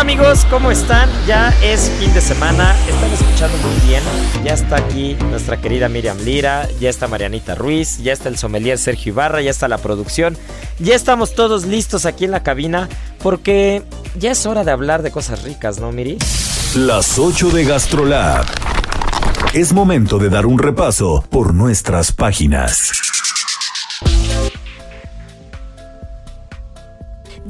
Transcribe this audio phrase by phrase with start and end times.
[0.00, 1.10] Hola amigos, ¿cómo están?
[1.26, 4.02] Ya es fin de semana, están escuchando muy bien.
[4.42, 8.78] Ya está aquí nuestra querida Miriam Lira, ya está Marianita Ruiz, ya está el sommelier
[8.78, 10.38] Sergio Ibarra, ya está la producción.
[10.78, 12.88] Ya estamos todos listos aquí en la cabina
[13.22, 13.82] porque
[14.18, 16.16] ya es hora de hablar de cosas ricas, ¿no, Miri?
[16.76, 18.46] Las 8 de GastroLab.
[19.52, 23.09] Es momento de dar un repaso por nuestras páginas.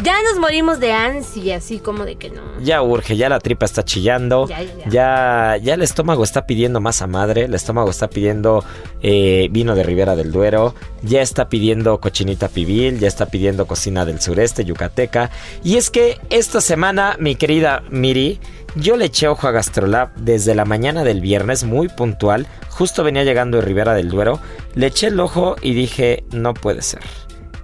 [0.03, 2.41] Ya nos morimos de ansia, así como de que no.
[2.63, 4.89] Ya urge, ya la tripa está chillando, Ya, ya.
[4.89, 8.65] ya, ya el estómago está pidiendo masa madre, el estómago está pidiendo
[9.03, 14.05] eh, vino de Ribera del Duero, ya está pidiendo cochinita pibil, ya está pidiendo cocina
[14.07, 15.31] del sureste, yucateca.
[15.63, 18.41] Y es que esta semana, mi querida Miri,
[18.77, 23.25] yo le eché ojo a Gastrolab desde la mañana del viernes, muy puntual, justo venía
[23.25, 24.39] llegando de Ribera del Duero,
[24.75, 27.01] le eché el ojo y dije, no puede ser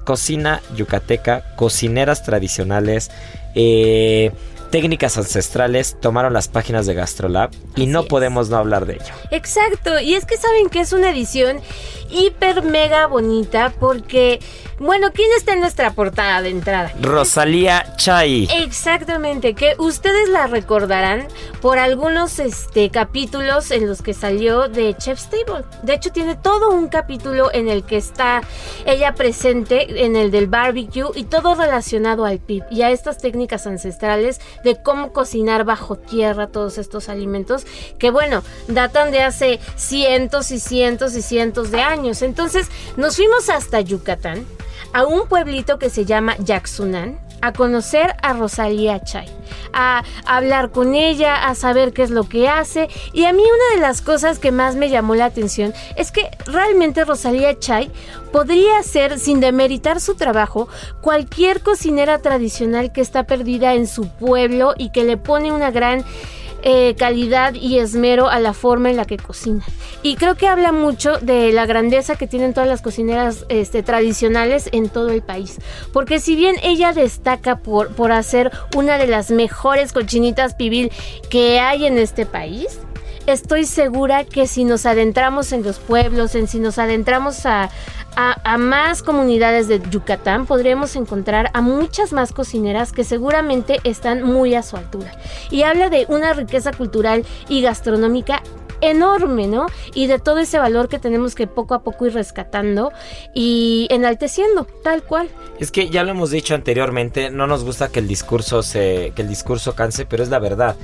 [0.06, 3.10] cocina yucateca, cocineras tradicionales,
[3.54, 4.30] eh,
[4.70, 8.06] técnicas ancestrales tomaron las páginas de Gastrolab y no es.
[8.06, 9.14] podemos no hablar de ello.
[9.30, 11.60] Exacto, y es que saben que es una edición
[12.10, 14.40] hiper mega bonita porque,
[14.78, 16.92] bueno, ¿quién está en nuestra portada de entrada?
[17.00, 18.48] Rosalía Chay.
[18.59, 21.26] Exactamente, que ustedes la recordarán
[21.62, 25.65] por algunos este, capítulos en los que salió de Chef's Table.
[25.82, 28.42] De hecho, tiene todo un capítulo en el que está
[28.84, 33.66] ella presente, en el del barbecue, y todo relacionado al PIB y a estas técnicas
[33.66, 37.66] ancestrales de cómo cocinar bajo tierra todos estos alimentos,
[37.98, 42.22] que bueno, datan de hace cientos y cientos y cientos de años.
[42.22, 44.47] Entonces, nos fuimos hasta Yucatán,
[44.96, 49.28] a un pueblito que se llama Yaxunán a conocer a Rosalía Chay,
[49.74, 52.88] a hablar con ella, a saber qué es lo que hace.
[53.12, 56.30] Y a mí una de las cosas que más me llamó la atención es que
[56.46, 57.90] realmente Rosalía Chay
[58.32, 60.66] podría ser, sin demeritar su trabajo,
[61.02, 66.06] cualquier cocinera tradicional que está perdida en su pueblo y que le pone una gran
[66.69, 69.65] eh, calidad y esmero a la forma en la que cocina.
[70.03, 74.69] Y creo que habla mucho de la grandeza que tienen todas las cocineras este, tradicionales
[74.72, 75.60] en todo el país.
[75.93, 80.91] Porque si bien ella destaca por, por hacer una de las mejores cochinitas pibil
[81.31, 82.81] que hay en este país,
[83.26, 87.70] estoy segura que si nos adentramos en los pueblos, en si nos adentramos a,
[88.16, 94.54] a, más comunidades de Yucatán, podremos encontrar a muchas más cocineras que seguramente están muy
[94.54, 95.12] a su altura.
[95.50, 98.42] Y habla de una riqueza cultural y gastronómica
[98.81, 99.66] enorme, ¿no?
[99.94, 102.92] Y de todo ese valor que tenemos que poco a poco ir rescatando
[103.34, 105.28] y enalteciendo, tal cual.
[105.59, 109.22] Es que ya lo hemos dicho anteriormente, no nos gusta que el discurso se, que
[109.22, 110.76] el discurso canse, pero es la verdad.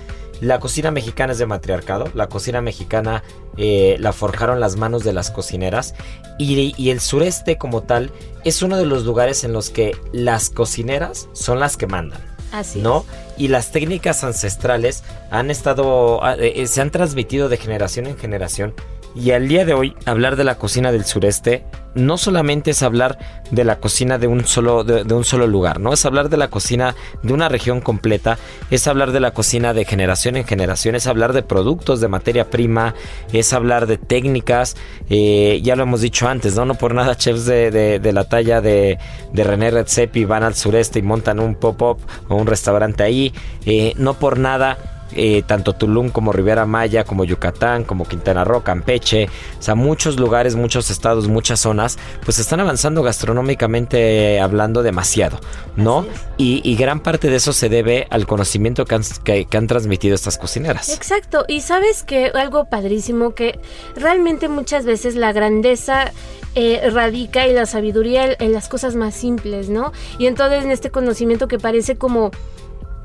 [0.43, 3.23] La cocina mexicana es de matriarcado, la cocina mexicana
[3.57, 5.95] eh, la forjaron las manos de las cocineras
[6.37, 8.11] y, y el sureste como tal
[8.43, 12.21] es uno de los lugares en los que las cocineras son las que mandan.
[12.51, 13.05] Así ¿no?
[13.39, 18.75] Y las técnicas ancestrales han estado, ah, eh, se han transmitido de generación en generación.
[19.15, 21.65] Y al día de hoy, hablar de la cocina del sureste
[21.95, 23.19] no solamente es hablar
[23.51, 25.93] de la cocina de un solo, de, de un solo lugar, ¿no?
[25.93, 28.39] Es hablar de la cocina de una región completa,
[28.71, 32.49] es hablar de la cocina de generación en generación, es hablar de productos, de materia
[32.49, 32.95] prima,
[33.35, 34.75] es hablar de técnicas,
[35.11, 36.65] eh, ya lo hemos dicho antes, ¿no?
[36.65, 38.99] No por nada chefs de, de- la talla de,
[39.35, 41.99] de René Redzepi van al sureste y montan un pop-up
[42.29, 43.35] o un restaurante ahí,
[43.67, 44.79] eh, no por nada
[45.15, 49.29] eh, tanto Tulum como Rivera Maya, como Yucatán, como Quintana Roo, Campeche,
[49.59, 55.39] o sea, muchos lugares, muchos estados, muchas zonas, pues están avanzando gastronómicamente hablando demasiado,
[55.77, 56.07] ¿no?
[56.37, 59.67] Y, y, gran parte de eso se debe al conocimiento que han, que, que han
[59.67, 60.89] transmitido estas cocineras.
[60.89, 63.61] Exacto, y sabes que algo padrísimo que
[63.97, 66.13] realmente muchas veces la grandeza
[66.55, 69.93] eh, radica y la sabiduría en, las cosas más simples, ¿no?
[70.19, 72.31] Y entonces en este conocimiento que parece como,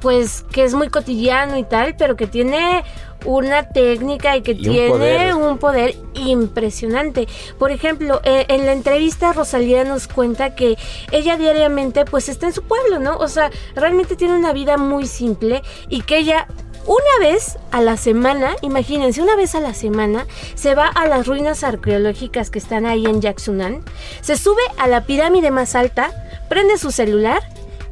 [0.01, 2.83] pues, que es muy cotidiano y tal, pero que tiene
[3.25, 5.95] una técnica y que tiene un poder.
[6.13, 7.27] impresionante.
[7.59, 10.77] Por ejemplo, eh, en la entrevista Rosalía nos cuenta que
[11.11, 13.17] ella diariamente pues está en su pueblo, ¿no?
[13.17, 16.47] O sea, realmente tiene una vida muy simple y que ella
[16.87, 21.27] una vez a la semana, imagínense, una vez a la semana, se va a las
[21.27, 23.83] ruinas arqueológicas que están ahí en Yaxunan,
[24.21, 26.11] se sube a la pirámide más alta,
[26.47, 27.41] prende su celular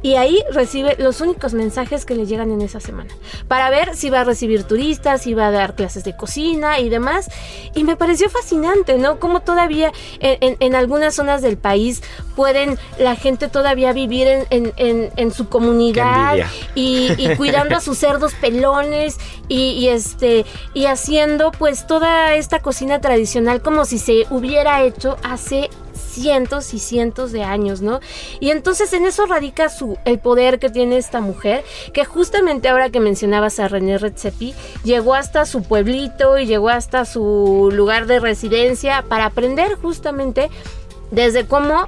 [0.06, 3.12] y ahí recibe los únicos mensajes que le llegan en esa semana
[3.48, 6.88] para ver si va a recibir turistas, si va a dar clases de cocina y
[6.88, 7.28] demás.
[7.74, 9.18] Y me pareció fascinante, ¿no?
[9.18, 12.04] Como todavía en, algunas zonas del país
[12.36, 16.36] pueden la gente todavía vivir en, su comunidad
[16.76, 19.16] y, cuidando a sus cerdos pelones
[19.48, 25.16] y, y, este y haciendo pues toda esta cocina tradicional como si se hubiera hecho
[25.24, 28.00] hace cientos y cientos de años, ¿no?
[28.40, 32.90] Y entonces en eso radica su, el poder que tiene esta mujer, que justamente ahora
[32.90, 34.54] que mencionabas a René Redzepi,
[34.84, 40.50] llegó hasta su pueblito y llegó hasta su lugar de residencia para aprender justamente
[41.10, 41.86] desde cómo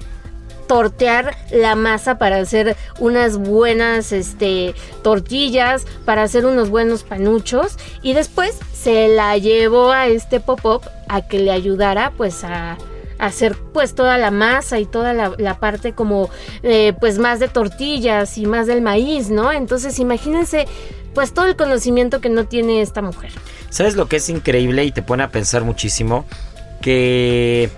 [0.69, 8.13] tortear la masa para hacer unas buenas este, tortillas, para hacer unos buenos panuchos y
[8.13, 12.77] después se la llevó a este pop-up a que le ayudara pues a
[13.19, 16.31] hacer pues toda la masa y toda la, parte como
[16.63, 19.53] eh, pues más de tortillas y más del maíz, ¿no?
[19.53, 20.67] Entonces imagínense
[21.15, 23.33] pues todo el conocimiento que no tiene esta mujer.
[23.71, 26.25] ¿Sabes lo que es increíble y te pone a pensar muchísimo?
[26.81, 27.71] Que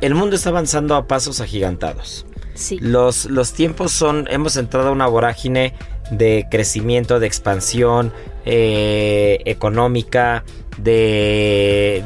[0.00, 2.26] el mundo está avanzando a pasos agigantados.
[2.54, 2.78] Sí.
[2.80, 5.74] Los, los tiempos son, hemos entrado a una vorágine
[6.10, 8.12] de crecimiento, de expansión
[8.44, 10.44] eh, económica,
[10.82, 12.02] de,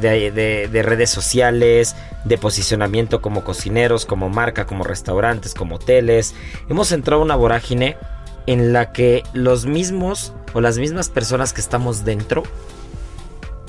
[0.71, 6.35] de, redes sociales, de posicionamiento como cocineros, como marca, como restaurantes, como hoteles.
[6.69, 7.97] Hemos entrado a una vorágine
[8.47, 12.43] en la que los mismos o las mismas personas que estamos dentro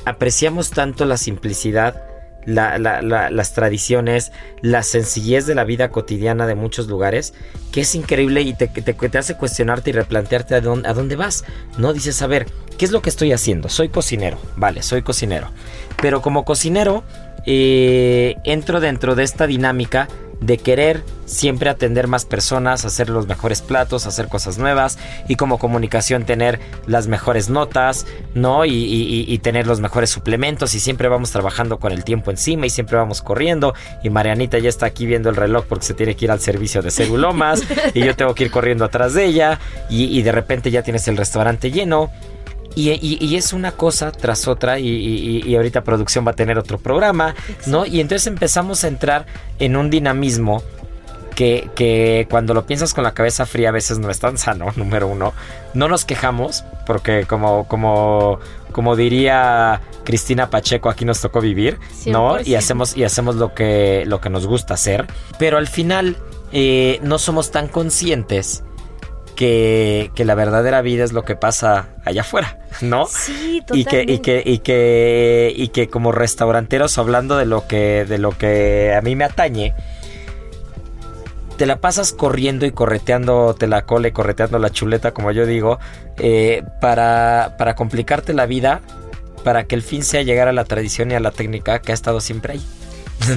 [0.05, 2.03] apreciamos tanto la simplicidad,
[2.47, 4.33] las tradiciones,
[4.63, 7.35] la sencillez de la vida cotidiana de muchos lugares,
[7.73, 11.45] que es increíble y te, te, hace cuestionarte y replantearte a dónde, a dónde vas.
[11.77, 12.47] No dices, a ver,
[12.79, 13.69] ¿qué es lo que estoy haciendo?
[13.69, 15.51] Soy cocinero, vale, soy cocinero.
[16.01, 17.05] Pero como cocinero,
[17.47, 20.09] eh, entro dentro de esta dinámica
[20.41, 24.99] de querer siempre atender más personas, hacer los mejores platos, hacer cosas nuevas
[25.29, 28.65] y como comunicación tener las mejores notas, ¿no?
[28.65, 32.97] Y, tener los mejores suplementos y siempre vamos trabajando con el tiempo encima y siempre
[32.97, 36.31] vamos corriendo y Marianita ya está aquí viendo el reloj porque se tiene que ir
[36.31, 37.63] al servicio de Segulomas
[37.95, 41.17] y yo tengo que ir corriendo atrás de ella y de repente ya tienes el
[41.17, 42.11] restaurante lleno
[42.77, 47.35] y, es una cosa tras otra y, ahorita producción va a tener otro programa,
[47.67, 47.87] ¿no?
[47.87, 49.27] Y entonces empezamos a entrar
[49.59, 50.63] en un dinamismo
[51.35, 54.67] que, que, cuando lo piensas con la cabeza fría a veces no es tan sano,
[54.77, 55.33] número uno.
[55.73, 58.41] No nos quejamos, porque como, como,
[58.73, 62.41] como diría Cristina Pacheco, aquí nos tocó vivir, ¿no?
[62.41, 65.07] Y hacemos, y hacemos lo que, lo que nos gusta hacer.
[65.39, 66.17] Pero al final
[66.53, 68.63] eh, no somos tan conscientes
[69.37, 73.07] que, que, la verdadera vida es lo que pasa allá afuera, ¿no?
[73.07, 73.77] Sí, totalmente.
[73.79, 78.19] Y que, y que, y que, y que como restauranteros, hablando de lo que, de
[78.19, 79.75] lo que a mí me atañe,
[81.57, 85.47] te la pasas corriendo y correteando te la cola y correteando la chuleta, como yo
[85.47, 85.79] digo,
[86.19, 88.81] eh, para, para complicarte la vida,
[89.45, 91.95] para que el fin sea llegar a la tradición y a la técnica que ha
[91.95, 92.67] estado siempre ahí.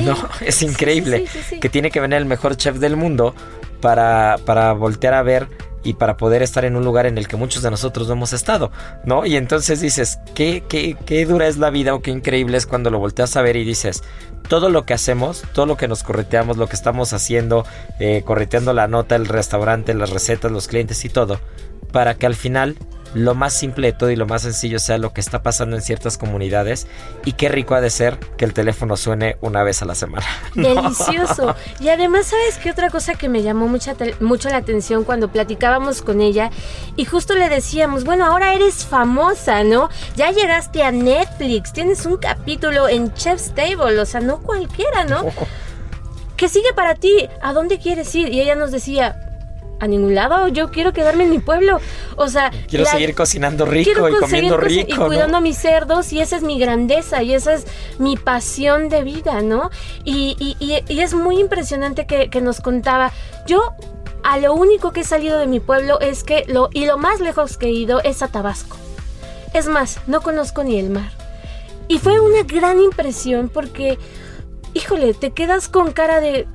[0.03, 1.25] no, es increíble.
[1.61, 3.33] que tiene que venir el mejor chef del mundo
[3.81, 5.47] para, para voltear a ver
[5.83, 8.33] y para poder estar en un lugar en el que muchos de nosotros no hemos
[8.33, 8.71] estado,
[9.05, 9.25] ¿no?
[9.25, 12.89] Y entonces dices, ¿qué, qué, qué dura es la vida o qué increíble es cuando
[12.89, 14.03] lo volteas a ver y dices,
[14.47, 17.65] todo lo que hacemos, todo lo que nos correteamos, lo que estamos haciendo,
[17.99, 21.39] eh, correteando la nota, el restaurante, las recetas, los clientes y todo,
[21.91, 22.77] para que al final
[23.13, 25.81] lo más simple de todo y lo más sencillo sea lo que está pasando en
[25.81, 26.87] ciertas comunidades
[27.25, 30.25] y qué rico ha de ser que el teléfono suene una vez a la semana.
[30.55, 31.55] Delicioso.
[31.79, 36.01] Y además, ¿sabes qué otra cosa que me llamó mucha mucho la atención cuando platicábamos
[36.01, 36.51] con ella?
[36.95, 39.89] Y justo le decíamos, bueno, ahora eres famosa, ¿no?
[40.15, 45.23] Ya llegaste a Netflix, tienes un capítulo en Chef's Table, o sea, no cualquiera, ¿no?
[46.37, 47.27] ¿Qué sigue para ti?
[47.41, 48.29] ¿A dónde quieres ir?
[48.29, 49.28] Y ella nos decía,
[49.79, 51.79] a ningún lado, yo quiero quedarme en mi pueblo.
[52.15, 55.07] O sea, quiero la- seguir cocinando rico quiero y conseguir comiendo rico, y ¿no?
[55.07, 57.65] cuidando a mis cerdos y esa es mi grandeza y esa es
[57.97, 59.69] mi pasión de vida, ¿no?
[60.03, 63.11] Y, y- y- y es muy impresionante que, que nos contaba.
[63.47, 63.61] Yo
[64.23, 67.21] a lo único que he salido de mi pueblo es que lo y lo más
[67.21, 68.75] lejos que he ido es a Tabasco.
[69.53, 71.11] Es más, no conozco ni el mar.
[71.87, 73.97] Y fue una gran impresión porque,
[74.75, 76.47] híjole, te quedas con cara de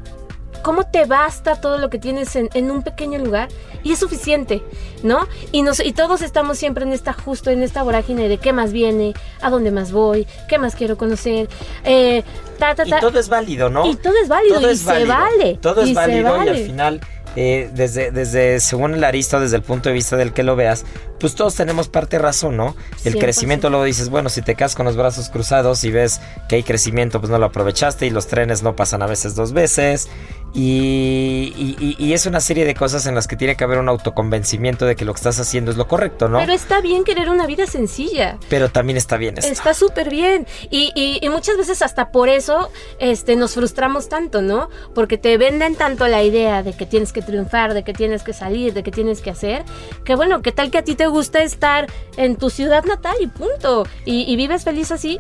[0.64, 3.49] cómo te basta todo lo que tienes en, en un pequeño lugar
[3.85, 4.62] y es suficiente,
[5.02, 5.28] ¿no?
[5.52, 8.73] Y, nos, y todos estamos siempre en esta justo, en esta vorágine de qué más
[8.73, 11.49] viene, a dónde más voy, qué más quiero conocer,
[11.85, 12.25] eh,
[12.59, 12.99] ta, ta, Y ta.
[12.99, 13.87] todo es válido, ¿no?
[13.87, 15.09] Y todo es válido Todo y es se válido.
[15.14, 15.59] vale.
[15.61, 17.00] Todo es y válido y al final,
[17.37, 20.87] eh, desde, desde, según el arista, desde el punto de vista del que lo veas,
[21.21, 22.75] pues todos tenemos parte razón, ¿no?
[23.04, 23.18] El 100%.
[23.18, 26.62] crecimiento luego dices, bueno, si te quedas con los brazos cruzados y ves que hay
[26.62, 30.09] crecimiento, pues no lo aprovechaste y los trenes no pasan a veces dos veces.
[30.56, 33.78] Y, y- y- y es una serie de cosas en las que tiene que haber
[33.78, 36.38] un autoconvencimiento de que lo que estás haciendo es lo correcto, ¿no?
[36.38, 38.38] Pero está bien querer una vida sencilla.
[38.49, 39.50] Pero también está bien esto.
[39.50, 40.46] Está súper bien.
[40.70, 42.70] Y, y- y muchas veces hasta por eso
[43.00, 44.68] este, nos frustramos tanto, ¿no?
[44.94, 48.32] Porque te venden tanto la idea de que tienes que triunfar, de que tienes que
[48.32, 49.64] salir, de que tienes que hacer,
[50.04, 53.26] que bueno, ¿qué tal que a ti te gusta estar en tu ciudad natal y
[53.26, 53.87] punto?
[54.04, 55.18] Y, y vives feliz así.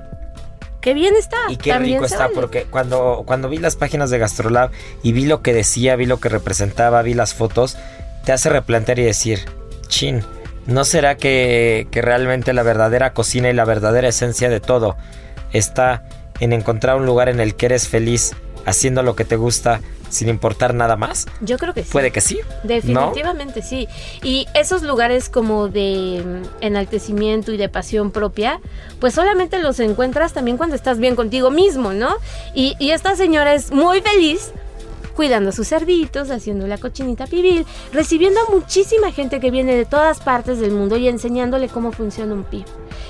[0.84, 1.38] Qué bien está.
[1.48, 2.34] Y qué También rico está, vale.
[2.34, 4.70] porque cuando, cuando vi las páginas de Gastrolab
[5.02, 7.78] y vi lo que decía, vi lo que representaba, vi las fotos,
[8.26, 9.46] te hace replantear y decir,
[9.88, 10.22] chin,
[10.66, 14.94] ¿no será que, que realmente la verdadera cocina y la verdadera esencia de todo
[15.54, 16.04] está
[16.38, 18.32] en encontrar un lugar en el que eres feliz
[18.66, 21.26] haciendo lo que te gusta sin importar nada más?
[21.40, 21.90] Yo creo que sí.
[21.90, 22.38] Puede que sí.
[22.62, 23.88] Definitivamente sí.
[24.22, 28.60] Y esos lugares como de mm, enaltecimiento y de pasión propia,
[29.00, 32.14] pues solamente los encuentras también cuando estás bien contigo mismo, ¿no?
[32.54, 34.52] Y, y esta señora es muy feliz
[35.14, 39.84] cuidando a sus cerditos, haciendo la cochinita pibil, recibiendo a muchísima gente que viene de
[39.84, 42.64] todas partes del mundo y enseñándole cómo funciona un pib.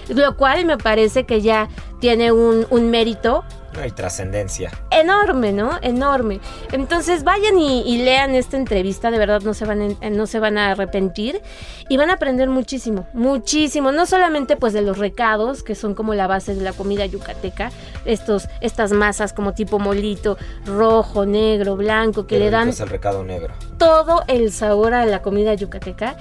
[0.08, 1.68] Lo cual me parece que ya
[2.00, 4.70] tiene un, un mérito No hay trascendencia.
[4.90, 5.78] enorme, ¿no?
[5.82, 6.40] Enorme.
[6.72, 10.38] Entonces vayan y, y lean esta entrevista, de verdad no se van en- no se
[10.38, 11.40] van a arrepentir
[11.88, 16.14] y van a aprender muchísimo, muchísimo, no solamente pues de los recados que son como
[16.14, 17.70] la base de la comida yucateca,
[18.04, 23.24] estos estas masas como tipo molito, rojo, negro, blanco que le dan es el recado
[23.24, 23.54] negro.
[23.78, 26.16] todo el sabor a la comida yucateca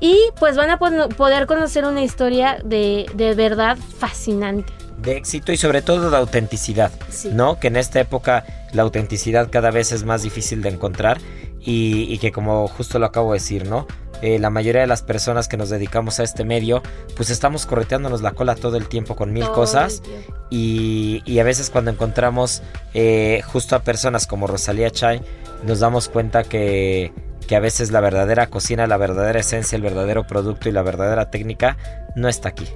[0.00, 4.72] y pues van a poder conocer una historia de, de verdad fascinante.
[4.98, 7.30] De éxito y sobre todo de autenticidad, Sí.
[7.32, 7.58] ¿no?
[7.60, 11.18] Que en esta época la autenticidad cada vez es más difícil de encontrar
[11.60, 13.86] y, y que como justo lo acabo de decir, ¿no?
[14.22, 16.82] Eh, la mayoría de las personas que nos dedicamos a este medio,
[17.16, 20.00] pues estamos correteándonos la cola todo el tiempo con mil Todo cosas
[20.48, 22.62] y, y a veces cuando encontramos
[22.94, 25.20] eh, justo a personas como Rosalía Chay,
[25.64, 27.12] nos damos cuenta que,
[27.46, 31.30] que a veces la verdadera cocina, la verdadera esencia, el verdadero producto y la verdadera
[31.30, 31.76] técnica
[32.14, 32.66] no está aquí,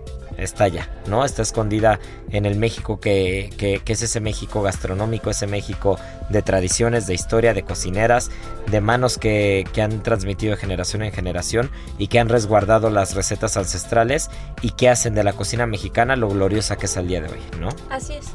[0.40, 1.24] está allá, ¿no?
[1.24, 1.98] Está escondida
[2.30, 7.54] en el México que, que- es ese México gastronómico, ese México de tradiciones, de historia,
[7.54, 8.30] de cocineras,
[8.70, 13.14] de manos que, que han transmitido de generación en generación y que han resguardado las
[13.14, 14.30] recetas ancestrales
[14.62, 17.40] y que hacen de la cocina mexicana lo gloriosa que es al día de hoy,
[17.60, 17.68] ¿no?
[17.90, 18.26] Así es.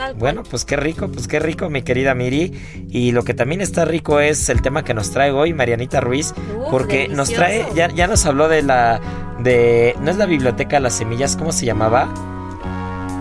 [0.00, 0.14] Tal.
[0.14, 2.52] Bueno, pues qué rico, pues qué rico, mi querida Miri.
[2.88, 6.32] Y lo que también está rico es el tema que nos trae hoy Marianita Ruiz,
[6.56, 9.00] Uf, porque nos trae, ya, ya nos habló de la,
[9.40, 12.08] de, no es la biblioteca de las semillas, ¿cómo se llamaba?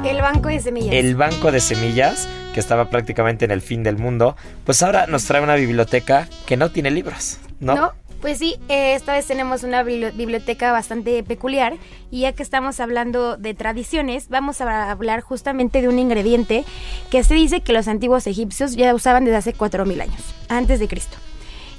[0.05, 0.95] El banco de semillas.
[0.95, 4.37] El banco de semillas, que estaba prácticamente en el fin del mundo.
[4.63, 7.75] Pues ahora nos trae una biblioteca que no tiene libros, ¿no?
[7.75, 7.93] ¿No?
[8.21, 11.77] Pues sí, esta vez tenemos una bibli- biblioteca bastante peculiar
[12.11, 16.65] y ya que estamos hablando de tradiciones, vamos a hablar justamente de un ingrediente
[17.09, 20.89] que se dice que los antiguos egipcios ya usaban desde hace 4.000 años, antes de
[20.89, 21.15] Cristo.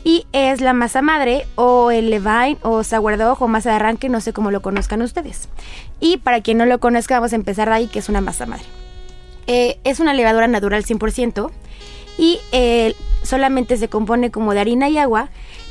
[0.02, 4.22] Y es la masa madre o el levain o sourdough o masa de arranque, no
[4.22, 5.50] sé cómo lo conozcan ustedes.
[6.00, 8.46] Y para quien no lo conozca, vamos a empezar de ahí, que es una masa
[8.46, 8.64] madre.
[9.46, 11.50] Eh, es una levadura natural 100%
[12.16, 15.28] y eh, solamente se compone como de harina y agua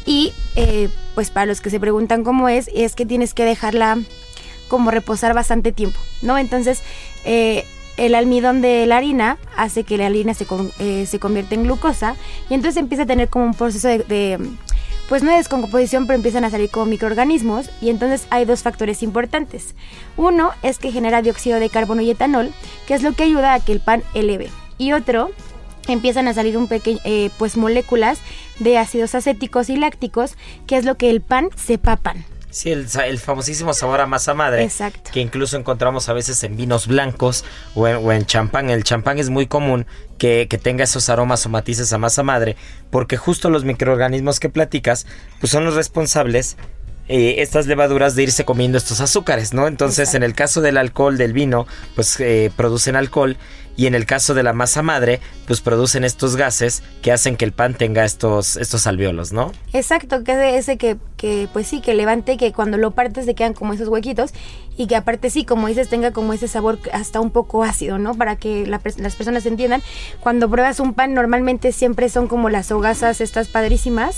[0.10, 4.00] y eh, pues para los que se preguntan cómo es, es que tienes que dejarla
[4.68, 6.39] como reposar bastante tiempo, ¿no?
[6.39, 6.82] Entonces
[7.25, 7.63] eh,
[7.98, 11.63] el almidón de la harina hace que la harina se, con- eh, se convierta en
[11.63, 12.16] glucosa
[12.50, 14.39] y entonces empieza a tener como un proceso de, de,
[15.10, 19.04] pues no de descomposición, pero empiezan a salir como microorganismos y entonces hay dos factores
[19.04, 19.75] importantes.
[20.18, 22.51] Uno es que genera dióxido de carbono y etanol,
[22.88, 24.50] que es lo que ayuda a que el pan eleve.
[24.80, 25.30] Y otro
[25.88, 27.00] empiezan a salir un pequeño,
[27.38, 28.19] pues moléculas
[28.59, 30.36] de ácidos acéticos y lácticos,
[30.67, 32.25] que es lo que el pan sepa pan.
[32.51, 34.63] Sí, el, el famosísimo sabor a masa madre.
[34.63, 35.12] Exacto.
[35.13, 37.45] Que incluso encontramos a veces en vinos blancos
[37.75, 38.71] o en, o en champán.
[38.71, 39.86] El champán es muy común
[40.17, 42.55] que, que tenga esos aromas o matices a masa madre,
[42.89, 45.05] porque justo los microorganismos que platicas,
[45.39, 46.57] pues son los responsables.
[47.09, 49.67] eh, estas levaduras de irse comiendo estos azúcares, ¿no?
[49.67, 53.36] Entonces, en el caso del alcohol del vino, pues eh, producen alcohol
[53.79, 57.45] y en el caso de la masa madre, pues producen estos gases que hacen que
[57.45, 59.53] el pan tenga estos, estos alveolos, ¿no?
[59.71, 63.36] Exacto, que es ese que, que, pues sí, que levante, que cuando lo partes te
[63.36, 64.31] quedan como esos huequitos
[64.75, 68.15] y que aparte sí, como dices, tenga como ese sabor hasta un poco ácido, ¿no?
[68.15, 69.81] Para que la las personas entiendan.
[70.19, 74.17] Cuando pruebas un pan, normalmente siempre son como las hogazas estas padrísimas.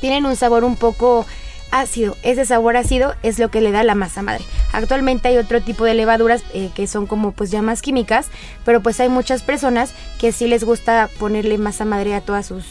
[0.00, 1.26] Tienen un sabor un poco
[1.74, 2.16] ácido.
[2.22, 4.44] Ese sabor ácido es lo que le da la masa madre.
[4.72, 8.28] Actualmente hay otro tipo de levaduras eh, que son como pues ya más químicas,
[8.64, 12.64] pero pues hay muchas personas que sí les gusta ponerle masa madre a todas sus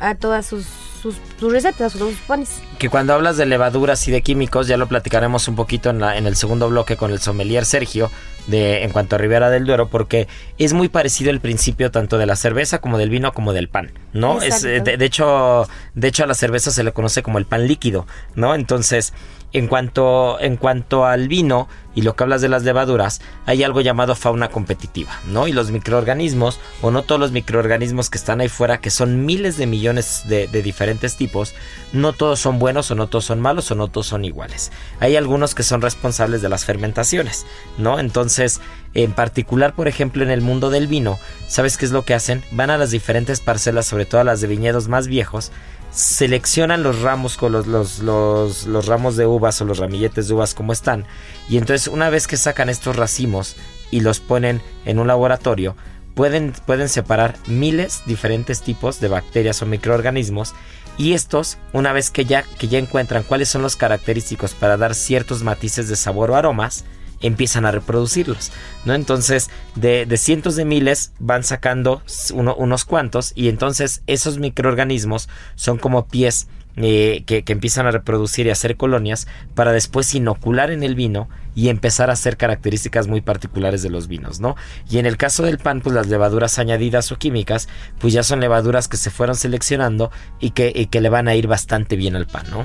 [0.00, 0.66] a todas sus,
[1.12, 2.60] sus, sus recetas, sus panes.
[2.78, 6.16] que cuando hablas de levaduras y de químicos, ya lo platicaremos un poquito en, la-
[6.16, 8.10] en el segundo bloque con el sommelier Sergio,
[8.46, 10.26] de, en cuanto a Ribera del Duero, porque
[10.58, 13.90] es muy parecido el principio tanto de la cerveza como del vino como del pan,
[14.14, 14.38] ¿no?
[14.40, 14.68] Es, Exacto.
[14.68, 17.66] eh, de, de hecho, de hecho a la cerveza se le conoce como el pan
[17.66, 18.54] líquido, ¿no?
[18.54, 19.12] Entonces,
[19.52, 23.80] en cuanto, en cuanto al vino y lo que hablas de las levaduras, hay algo
[23.80, 25.48] llamado fauna competitiva, ¿no?
[25.48, 29.56] Y los microorganismos, o no todos los microorganismos que están ahí fuera, que son miles
[29.56, 31.54] de millones de, de diferentes tipos,
[31.92, 34.70] no todos son buenos o no todos son malos o no todos son iguales.
[35.00, 37.46] Hay algunos que son responsables de las fermentaciones,
[37.78, 37.98] ¿no?
[37.98, 38.60] Entonces,
[38.94, 42.44] en particular, por ejemplo, en el mundo del vino, ¿sabes qué es lo que hacen?
[42.52, 45.52] Van a las diferentes parcelas, sobre todo a las de viñedos más viejos,
[45.90, 50.54] seleccionan los ramos con los, los, los, ramos de uvas o los ramilletes de uvas
[50.54, 51.04] como están.
[51.48, 53.56] Y entonces una vez que sacan estos racimos
[53.90, 55.76] y los ponen en un laboratorio,
[56.14, 60.54] pueden, pueden separar miles diferentes tipos de bacterias o microorganismos.
[60.98, 64.94] Y estos, una vez que ya, que ya encuentran cuáles son los característicos para dar
[64.94, 66.84] ciertos matices de sabor o aromas,
[67.20, 68.52] empiezan a reproducirlos,
[68.84, 68.94] ¿no?
[68.94, 75.28] Entonces, de, de cientos de miles van sacando uno- unos cuantos y entonces esos microorganismos
[75.54, 76.48] son como pies
[76.80, 81.28] eh, que, que empiezan a reproducir y hacer colonias para después inocular en el vino
[81.56, 84.54] y empezar a hacer características muy particulares de los vinos, ¿no?
[84.88, 88.38] Y en el caso del pan, pues las levaduras añadidas o químicas, pues ya son
[88.38, 92.14] levaduras que se fueron seleccionando y que, y que le van a ir bastante bien
[92.14, 92.64] al pan, ¿no?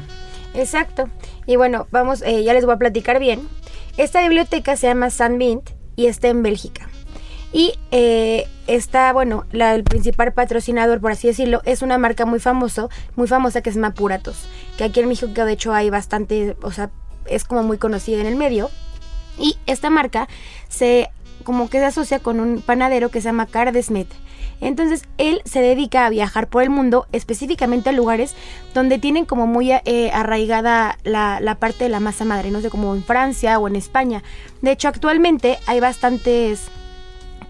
[0.54, 1.10] Exacto.
[1.48, 3.48] Y bueno, vamos, eh, ya les voy a platicar bien.
[3.98, 6.90] Esta biblioteca se llama San Mint y está en Bélgica.
[7.52, 12.90] Y eh, está, bueno, el principal patrocinador, por así decirlo, es una marca muy famoso,
[13.16, 14.46] muy famosa que se llama Puratos.
[14.78, 16.90] Que aquí en México, de hecho, hay bastante, o sea,
[17.28, 18.72] es como muy conocida en el medio.
[19.38, 20.28] Y esta marca
[20.68, 21.10] se
[21.44, 24.10] como que se asocia con un panadero que se llama Cara de Smith.
[24.62, 28.36] Entonces él se dedica a viajar por el mundo, específicamente a lugares
[28.74, 32.70] donde tienen como muy eh, arraigada la, la parte de la masa madre, no sé,
[32.70, 34.24] como en Francia o en España.
[34.62, 36.70] De hecho, actualmente hay bastantes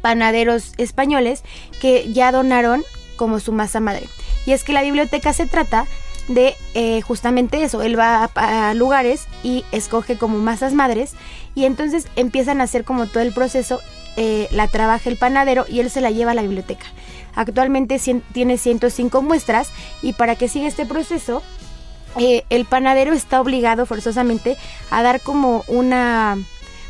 [0.02, 1.44] panaderos españoles
[1.80, 2.84] que ya donaron
[3.16, 4.08] como su masa madre.
[4.46, 5.86] Y es que la biblioteca se trata
[6.28, 7.82] de eh, justamente eso.
[7.82, 11.14] Él va a, lugares y escoge como masas madres
[11.56, 13.80] y entonces empiezan a hacer como todo el proceso.
[14.16, 16.86] eh, la trabaja el panadero y él se la lleva a la biblioteca.
[17.34, 19.70] Actualmente cien- tiene 105 muestras
[20.04, 21.42] y para que siga este proceso,
[22.20, 24.56] eh, el panadero está obligado forzosamente
[24.92, 26.38] a dar como una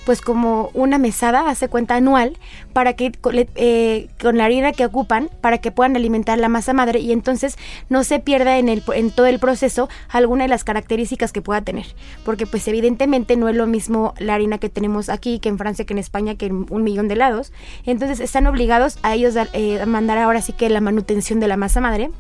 [0.06, 2.38] pues como una mesada, hace cuenta anual,
[2.74, 3.12] para que
[3.56, 7.58] eh, con la harina que ocupan, para que puedan alimentar la masa madre y entonces
[7.90, 11.62] no se pierda en, el, en todo el proceso alguna de las características que pueda
[11.62, 11.86] tener.
[12.26, 15.86] Porque pues evidentemente no es lo mismo la harina que tenemos aquí, que en Francia,
[15.86, 17.54] que en España, que en un millón de lados.
[17.86, 21.82] Entonces están obligados a ellos eh, mandar ahora sí que la manutención de la masa
[21.82, 22.12] madre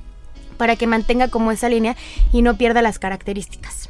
[0.58, 1.96] para que mantenga como esa línea
[2.32, 3.89] y no pierda las características.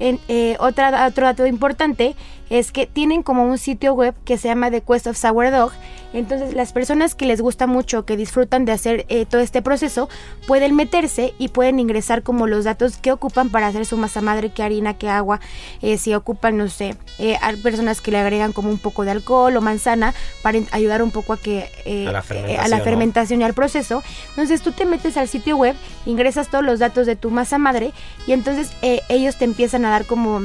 [0.00, 2.16] Eh, otra, otro dato importante
[2.52, 5.72] es que tienen como un sitio web que se llama The Quest of Sourdough.
[6.12, 10.10] Entonces las personas que les gusta mucho, que disfrutan de hacer eh, todo este proceso,
[10.46, 14.50] pueden meterse y pueden ingresar como los datos que ocupan para hacer su masa madre,
[14.50, 15.40] qué harina, qué agua,
[15.80, 19.12] eh, si ocupan, no sé, eh, hay personas que le agregan como un poco de
[19.12, 22.68] alcohol o manzana para ayudar un poco a que eh, A la eh, fermentación, a
[22.68, 22.84] la ¿no?
[22.84, 24.02] fermentación y al proceso.
[24.30, 25.74] Entonces tú te metes al sitio web,
[26.06, 27.92] ingresas todos los datos de tu masa madre
[28.26, 30.42] y entonces eh, ellos te empiezan a dar como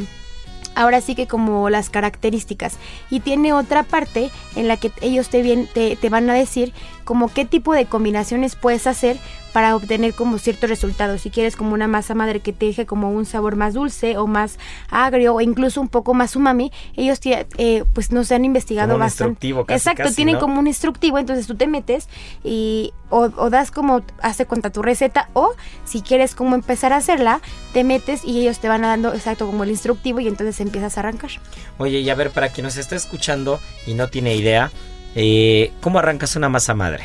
[0.77, 2.77] ahora sí que como las características.
[3.09, 6.73] Y tiene otra parte en la que ellos te, bien, te, te van a decir
[7.07, 9.15] como qué tipo de combinaciones puedes hacer
[9.53, 11.21] para obtener como ciertos resultados.
[11.21, 14.27] Si quieres como una masa madre que te deje como un sabor más dulce o
[14.27, 14.59] más
[14.91, 18.99] agrio o incluso un poco más umami, ellos eh, pues nos han investigado Como un
[18.99, 19.31] bastante.
[19.31, 20.41] instructivo casi, Exacto, casi, tienen ¿no?
[20.41, 22.09] como un instructivo, entonces tú te metes
[22.43, 25.53] y o, o das como hace cuenta tu receta o
[25.85, 27.39] si quieres como empezar a hacerla,
[27.71, 30.99] te metes y ellos te van dando exacto como el instructivo y entonces empiezas a
[30.99, 31.31] arrancar.
[31.77, 34.71] Oye, y a ver, para quien nos está escuchando y no tiene idea,
[35.17, 37.03] eh, ¿cómo arrancas una masa madre?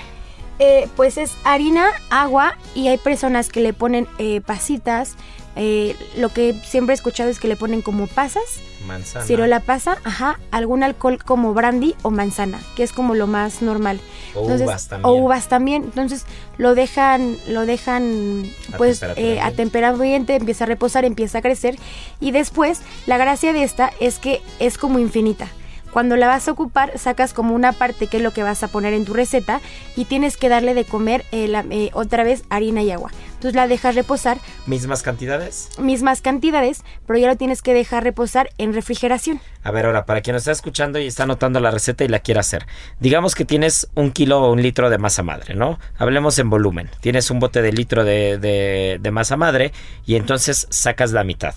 [0.59, 5.16] Eh, pues es harina, agua y hay personas que le ponen eh, pasitas.
[5.57, 9.25] eh, lo que siempre he escuchado es que le ponen como pasas, Manzana.
[9.27, 14.01] ciruela pasa, ajá, algún alcohol como brandy o manzana, que es como lo más normal.
[14.35, 15.05] O Entonces, uvas también.
[15.07, 15.83] O uvas también.
[15.85, 16.25] Entonces
[16.59, 19.57] lo dejan, lo dejan A pues temperatura eh, a ambiente.
[19.62, 21.77] temperatura ambiente, empieza a reposar, empieza a crecer.
[22.20, 25.48] Y después, la gracia de esta es que es como infinita.
[25.92, 28.68] Cuando la vas a ocupar, sacas como una parte que es lo que vas a
[28.68, 29.61] poner en tu receta
[29.96, 33.11] y tienes que darle de comer eh, la- eh, otra vez harina y agua.
[33.35, 35.68] Entonces la dejas reposar, ¿Mismas cantidades?
[35.78, 39.40] mismas cantidades, pero ya lo tienes que dejar reposar en refrigeración.
[39.64, 42.20] A ver, ahora, para quien nos está escuchando y está anotando la receta y la
[42.20, 42.66] quiere hacer.
[43.00, 45.78] Digamos que tienes un kilo o un litro de masa madre, ¿no?
[45.98, 46.88] Hablemos en volumen.
[47.00, 49.72] Tienes un bote de litro de, de- de masa madre
[50.07, 51.55] y entonces sacas la mitad.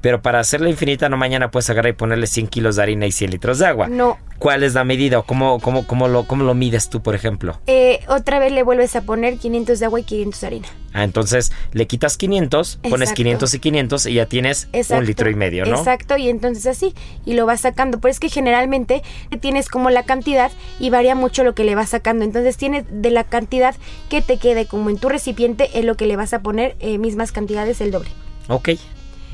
[0.00, 3.12] Pero para hacerla infinita, no mañana puedes agarrar y ponerle 100 kilos de harina y
[3.12, 3.88] 100 litros de agua.
[3.88, 7.14] No, ¿Cuál es la medida o cómo, cómo, cómo, lo, cómo lo mides tú, por
[7.14, 7.58] ejemplo?
[7.66, 10.68] eh, otra vez le vuelves a poner 500 de agua y 500 de harina.
[10.92, 13.14] Ah, entonces le quitas 500, pones Exacto.
[13.14, 15.76] 500 y 500 y ya tienes Exacto, un litro y medio, ¿no?
[15.78, 17.98] Exacto, y entonces así, y lo vas sacando.
[18.00, 19.02] Pero es que generalmente
[19.40, 22.24] tienes como la cantidad y varía mucho lo que le vas sacando.
[22.24, 23.74] Entonces tienes de la cantidad
[24.10, 26.98] que te quede como en tu recipiente, es lo que le vas a poner eh,
[26.98, 28.10] mismas cantidades, el doble.
[28.48, 28.70] Ok,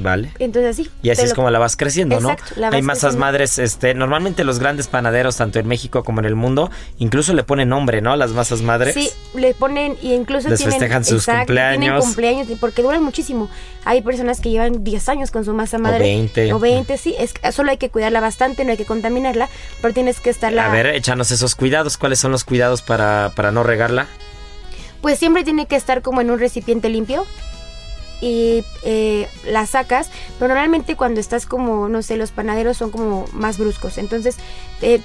[0.02, 0.32] vale.
[0.38, 0.90] Entonces así.
[1.02, 2.36] Y así es lo- como la vas creciendo, ¿no?
[2.56, 3.18] La vas Hay masas creciendo.
[3.26, 7.42] madres, este, normalmente los grandes panaderos, tanto en México como en el mundo, incluso le
[7.44, 8.12] ponen nombre, ¿no?
[8.12, 8.94] A las masas madres.
[8.94, 12.04] Sí, le ponen y incluso Les tienen, festejan sus exacto, Tienen cumpleaños.
[12.04, 13.48] cumpleaños y porque duran muchísimo.
[13.84, 15.98] Hay personas que llevan 10 años con su masa madre.
[16.00, 16.52] 20.
[16.52, 17.14] O 20, sí.
[17.18, 19.48] Es, solo hay que cuidarla bastante, no hay que contaminarla,
[19.80, 20.66] pero tienes que estarla...
[20.70, 21.96] A ver, échanos esos cuidados.
[21.96, 24.06] ¿Cuáles son los cuidados para, para no regarla?
[25.00, 27.26] Pues siempre tiene que estar como en un recipiente limpio
[28.22, 33.26] y eh, la sacas, pero normalmente cuando estás como, no sé, los panaderos son como
[33.32, 34.36] más bruscos, entonces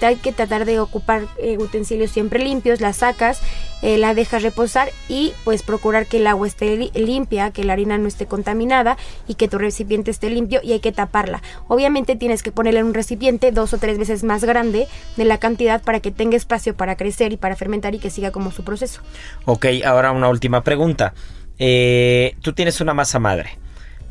[0.01, 3.41] hay que tratar de ocupar eh, utensilios siempre limpios, la sacas,
[3.81, 7.73] eh, la dejas reposar y pues procurar que el agua esté li- limpia, que la
[7.73, 11.41] harina no esté contaminada y que tu recipiente esté limpio y hay que taparla.
[11.67, 15.37] Obviamente tienes que ponerla en un recipiente dos o tres veces más grande de la
[15.37, 18.63] cantidad para que tenga espacio para crecer y para fermentar y que siga como su
[18.63, 19.01] proceso.
[19.45, 21.13] Ok, ahora una última pregunta.
[21.59, 23.57] Eh, tú tienes una masa madre.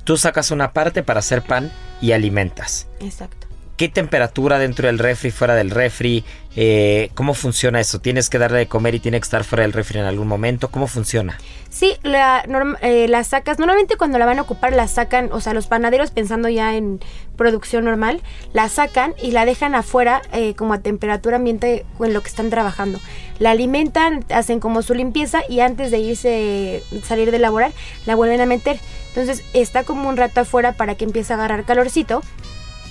[0.04, 2.88] Tú sacas una parte para hacer pan y alimentas.
[3.00, 3.45] Exacto.
[3.76, 6.24] ¿Qué temperatura dentro del refri, fuera del refri?
[6.56, 7.98] Eh, ¿Cómo funciona eso?
[7.98, 10.68] ¿Tienes que darle de comer y tiene que estar fuera del refri en algún momento?
[10.68, 11.36] ¿Cómo funciona?
[11.68, 12.42] Sí, la,
[12.80, 13.58] eh, la sacas.
[13.58, 17.00] Normalmente cuando la van a ocupar la sacan, o sea, los panaderos pensando ya en
[17.36, 18.22] producción normal,
[18.54, 22.48] la sacan y la dejan afuera eh, como a temperatura ambiente en lo que están
[22.48, 22.98] trabajando.
[23.38, 27.72] La alimentan, hacen como su limpieza y antes de irse, salir de elaborar,
[28.06, 28.78] la vuelven a meter.
[29.08, 32.22] Entonces está como un rato afuera para que empiece a agarrar calorcito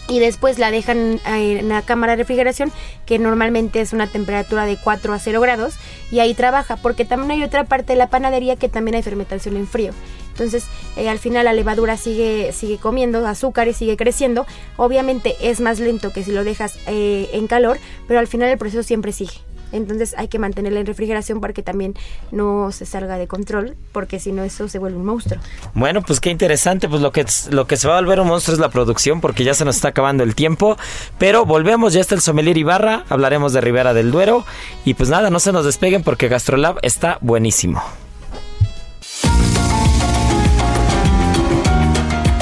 [0.07, 2.71] y después la dejan en la cámara de refrigeración
[3.05, 5.75] que normalmente es una temperatura de 4 a 0 grados
[6.11, 9.57] y ahí trabaja porque también hay otra parte de la panadería que también hay fermentación
[9.57, 9.93] en frío.
[10.31, 10.65] Entonces
[10.97, 14.45] eh, al final la levadura sigue sigue comiendo azúcar y sigue creciendo.
[14.77, 18.57] Obviamente es más lento que si lo dejas eh, en calor pero al final el
[18.57, 19.33] proceso siempre sigue
[19.75, 21.93] entonces hay que mantenerla en refrigeración para que también
[22.31, 25.39] no se salga de control porque si no eso se vuelve un monstruo
[25.73, 26.87] Bueno, pues qué interesante.
[26.87, 29.43] Pues lo que, lo que se va a volver un monstruo es la producción porque
[29.43, 30.77] ya se nos está acabando el tiempo.
[31.17, 33.05] Pero volvemos, ya está el sommelier Ibarra.
[33.09, 34.45] Hablaremos de Ribera del Duero.
[34.83, 37.81] Y pues nada, no se nos despeguen porque Gastrolab está buenísimo.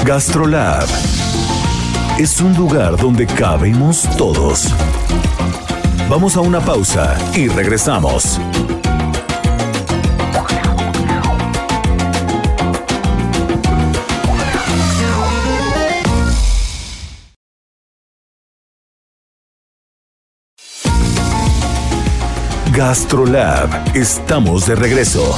[0.04, 0.86] Gastrolab
[2.18, 4.72] es un lugar donde cabemos todos.
[6.08, 8.38] Vamos a una pausa y regresamos.
[22.72, 25.34] Gastrolab, estamos de regreso.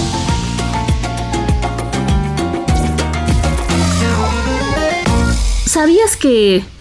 [5.67, 6.76] ¿Sabías que...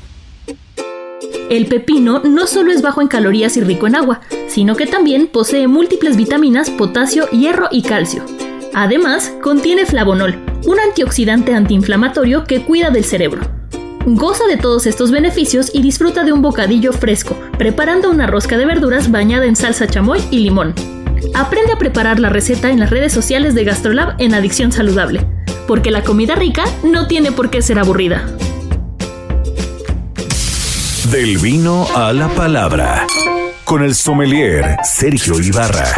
[1.50, 5.28] El pepino no solo es bajo en calorías y rico en agua, sino que también
[5.28, 8.26] posee múltiples vitaminas, potasio, hierro y calcio.
[8.74, 13.42] Además, contiene flavonol, un antioxidante antiinflamatorio que cuida del cerebro.
[14.08, 18.66] Goza de todos estos beneficios y disfruta de un bocadillo fresco, preparando una rosca de
[18.66, 20.74] verduras bañada en salsa chamoy y limón.
[21.36, 25.26] Aprende a preparar la receta en las redes sociales de Gastrolab en Adicción Saludable,
[25.68, 28.26] porque la comida rica no tiene por qué ser aburrida.
[31.12, 33.06] Del vino a la palabra.
[33.63, 35.94] Con el sommelier Sergio Ibarra.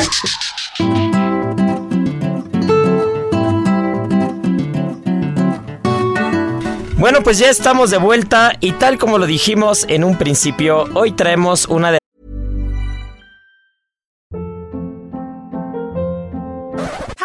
[6.98, 11.12] Bueno, pues ya estamos de vuelta y tal como lo dijimos en un principio, hoy
[11.12, 12.00] traemos una de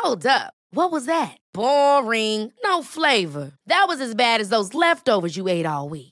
[0.03, 0.53] Hold up.
[0.75, 1.39] What was that?
[1.53, 2.53] Boring.
[2.65, 3.53] No flavor.
[3.67, 6.12] That was as bad as those leftovers you ate all week.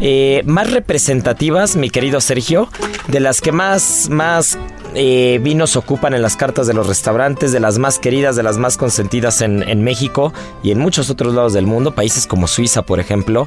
[0.00, 2.68] eh, más representativas, mi querido Sergio,
[3.08, 4.58] de las que más, más
[4.94, 8.56] eh, vinos ocupan en las cartas de los restaurantes, de las más queridas, de las
[8.56, 10.32] más consentidas en, México
[10.62, 13.46] y en muchos otros lados del mundo, países como Suiza, por ejemplo,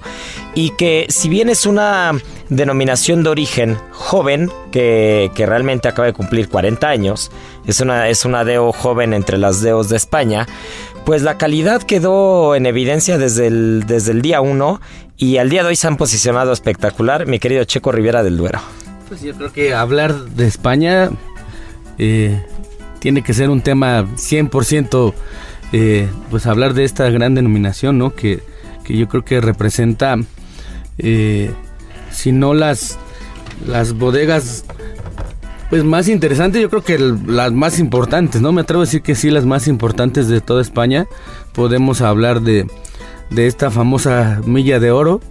[0.53, 2.13] y que si bien es una
[2.49, 7.31] denominación de origen joven, que, que realmente acaba de cumplir 40 años,
[7.65, 10.47] es una, es una DEO joven entre las DEOs de España,
[11.05, 14.79] pues la calidad quedó en evidencia desde el, desde el día 1
[15.19, 18.61] y al día de hoy se han posicionado espectacular, mi querido Checo Rivera del Duero.
[19.09, 21.09] Pues yo creo que hablar de España
[21.97, 22.41] eh,
[22.99, 25.13] tiene que ser un tema 100%,
[25.73, 28.15] eh, pues hablar de esta gran denominación, ¿no?
[28.15, 28.41] Que,
[28.85, 30.15] que yo creo que representa,
[30.97, 31.51] eh,
[32.11, 32.97] si no las,
[33.67, 34.63] las bodegas
[35.69, 38.53] pues más interesantes, yo creo que las más importantes, ¿no?
[38.53, 41.07] Me atrevo a decir que sí, las más importantes de toda España.
[41.53, 42.65] Podemos hablar de,
[43.29, 45.21] de esta famosa milla de oro.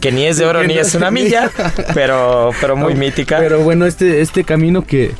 [0.00, 1.50] Que ni es de oro ni es una milla,
[1.94, 3.38] pero, pero muy No, mítica.
[3.38, 5.12] Pero bueno, este, este camino que,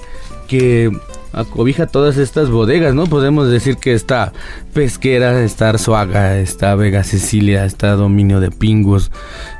[0.48, 0.90] que
[1.32, 3.06] acobija todas estas bodegas, ¿no?
[3.06, 4.32] Podemos decir que está
[4.74, 9.10] Pesquera, está Arzuaga, está Vega Cecilia, está Dominio de Pingos,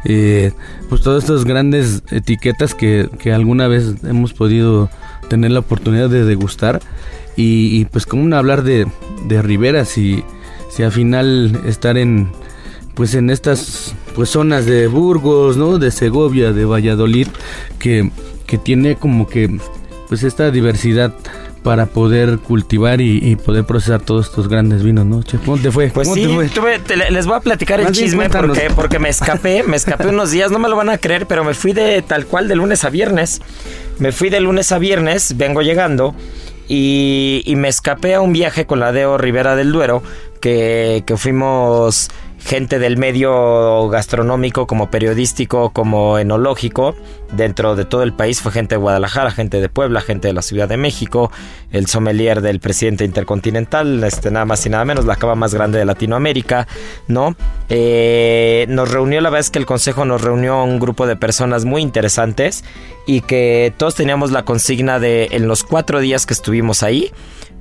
[0.05, 0.53] eh,
[0.89, 4.91] pues todas estas grandes etiquetas que, que alguna vez hemos podido
[5.29, 6.81] tener la oportunidad de degustar.
[7.35, 8.87] Y, y, pues como hablar de,
[9.27, 10.23] de Rivera, si,
[10.69, 12.31] si al final estar en
[12.95, 15.79] pues en estas pues zonas de Burgos, ¿no?
[15.79, 17.29] De Segovia, de Valladolid,
[17.79, 18.11] que,
[18.47, 19.59] que tiene como que
[20.09, 21.15] pues esta diversidad
[21.63, 25.23] para poder cultivar y, y poder procesar todos estos grandes vinos, ¿no?
[25.23, 25.89] Che, ¿Cómo te fue?
[25.89, 26.49] Pues ¿Cómo sí, te fue?
[26.49, 30.09] tuve- te- les voy a platicar el Más chisme porque, porque me escapé, me escapé
[30.09, 32.57] unos días, no me lo van a creer, pero me fui de tal cual de
[32.57, 33.41] lunes a viernes.
[34.01, 36.17] Me fui de lunes a viernes, vengo llegando
[36.69, 40.03] y, y me escapé a un viaje con la Deo Rivera del Duero,
[40.41, 42.11] que, que fuimos
[42.45, 46.95] gente del medio gastronómico, como periodístico, como enológico,
[47.33, 48.41] dentro de todo el país.
[48.41, 51.31] Fue gente de Guadalajara, gente de Puebla, gente de la Ciudad de México,
[51.71, 55.79] el sommelier del presidente intercontinental, este, nada más y nada menos, la cava más grande
[55.79, 56.67] de Latinoamérica,
[57.09, 57.37] ¿no?
[57.69, 61.65] Eh, nos reunió, la verdad es que el consejo nos reunió un grupo de personas
[61.65, 62.65] muy interesantes
[63.07, 67.13] y que todos teníamos la consigna de en los cuatro días que estuvimos ahí,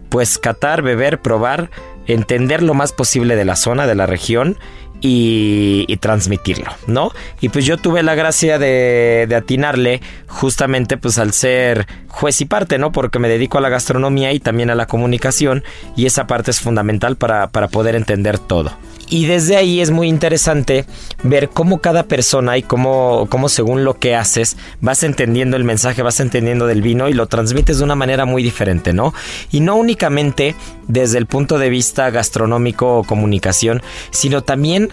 [0.10, 1.70] pues catar, beber, probar,
[2.07, 4.57] entender lo más posible de la zona, de la región
[5.01, 7.11] y, transmitirlo, ¿no?
[7.41, 12.45] Y pues yo tuve la gracia de, de atinarle justamente pues al ser juez y
[12.45, 12.91] parte, ¿no?
[12.91, 15.63] Porque me dedico a la gastronomía y también a la comunicación
[15.95, 18.71] y esa parte es fundamental para, para poder entender todo.
[19.12, 20.86] Y desde ahí es muy interesante
[21.21, 26.02] ver cómo cada persona y cómo, cómo según lo que haces vas entendiendo el mensaje,
[26.02, 29.13] vas entendiendo del vino y lo transmites de una manera muy diferente, ¿no?
[29.52, 30.56] Y no únicamente
[30.88, 34.91] desde el punto de vista gastronómico o comunicación, sino también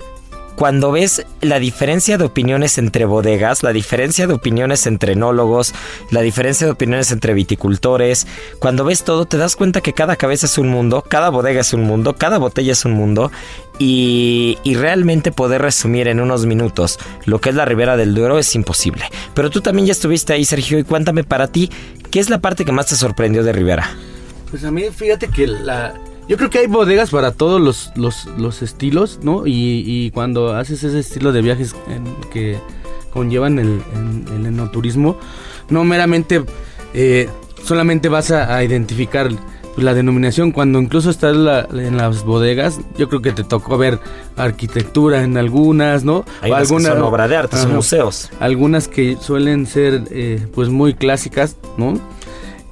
[0.59, 5.73] cuando ves la diferencia de opiniones entre bodegas, la diferencia de opiniones entre enólogos,
[6.11, 8.27] la diferencia de opiniones entre viticultores,
[8.59, 11.73] cuando ves todo te das cuenta que cada cabeza es un mundo, cada bodega es
[11.75, 13.31] un mundo, cada botella es un mundo
[13.79, 18.41] y, y realmente poder resumir en unos minutos lo que es la Ribera del Duero
[18.41, 19.05] es imposible.
[19.35, 21.71] Pero tú también ya estuviste ahí, Sergio, y cuéntame para ti,
[22.11, 23.91] ¿qué es la parte que más te sorprendió de Ribera?
[24.51, 25.95] Pues a mí, fíjate que la...
[26.29, 29.47] Yo creo que hay bodegas para todos los, los, los estilos, ¿no?
[29.47, 32.59] Y, y cuando haces ese estilo de viajes en- que
[33.13, 35.17] conllevan el, el- el enoturismo,
[35.71, 36.45] no meramente
[36.95, 37.29] eh,
[37.65, 39.31] solamente vas a, a identificar
[39.77, 43.99] la denominación, cuando incluso estás la- en las bodegas, yo creo que te tocó ver
[44.37, 46.25] arquitectura en algunas, ¿no?
[46.43, 48.31] Hay unas que son obra de arte, son museos.
[48.41, 51.99] Algunas que suelen ser eh, pues muy clásicas, ¿no?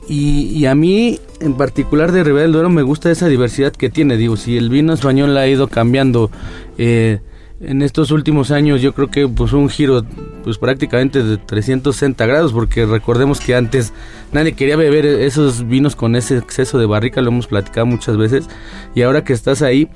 [0.08, 3.90] Y, y a mí, en particular de Ribera del Duero, me gusta esa diversidad que
[3.90, 4.16] tiene.
[4.16, 6.30] Digo, si el vino español ha ido cambiando
[6.78, 7.20] eh,
[7.60, 10.04] en estos últimos años, yo creo que pues un giro
[10.44, 13.92] pues prácticamente de 360 grados, porque recordemos que antes
[14.32, 18.48] nadie quería beber esos vinos con ese exceso de barrica, lo hemos platicado muchas veces,
[18.94, 19.88] y ahora que estás ahí,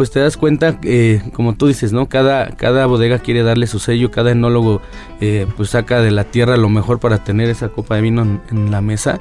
[0.00, 2.08] pues te das cuenta, eh, como tú dices, ¿no?
[2.08, 4.80] Cada, cada bodega quiere darle su sello, cada enólogo
[5.20, 8.70] eh, pues saca de la tierra lo mejor para tener esa copa de vino en,
[8.70, 9.20] la mesa.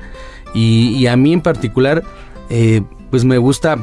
[0.53, 2.01] Y, a mí en particular,
[2.49, 3.77] eh, pues me gusta,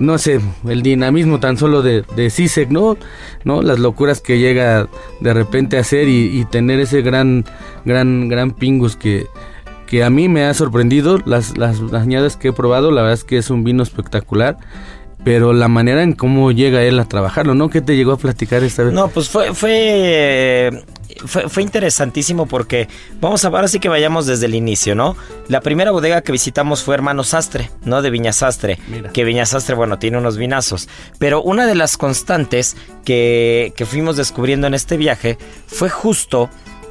[0.00, 2.96] no sé, el dinamismo tan solo de, de Sisek, ¿no?
[3.44, 3.62] ¿no?
[3.62, 4.88] Las locuras que llega
[5.20, 7.44] de repente a hacer y, tener ese gran,
[7.84, 9.28] gran, gran pingus que,
[9.86, 11.18] que a mí me ha sorprendido.
[11.24, 14.58] Las, las añadas que he probado, la verdad es que es un vino espectacular
[15.24, 17.68] pero la manera en cómo llega él a trabajarlo, ¿no?
[17.68, 18.92] ¿Qué te llegó a platicar esta vez?
[18.92, 20.84] No, pues fue, fue,
[21.24, 22.88] fue, fue interesantísimo porque
[23.20, 25.16] vamos a ahora sí que vayamos desde el inicio, ¿no?
[25.48, 28.02] La primera bodega que visitamos fue Hermano Sastre, ¿no?
[28.02, 29.10] De Viña Sastre, Mira.
[29.10, 34.16] que Viña Sastre, bueno, tiene unos vinazos, pero una de las constantes que, que fuimos
[34.16, 36.50] descubriendo en este viaje fue justo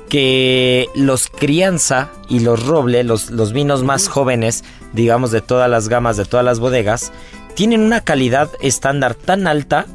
[0.10, 5.90] que los crianza y los roble, los, los vinos más jóvenes, digamos, de todas las
[5.90, 7.12] gamas, de todas las bodegas,
[7.56, 9.86] tienen una calidad estándar tan alta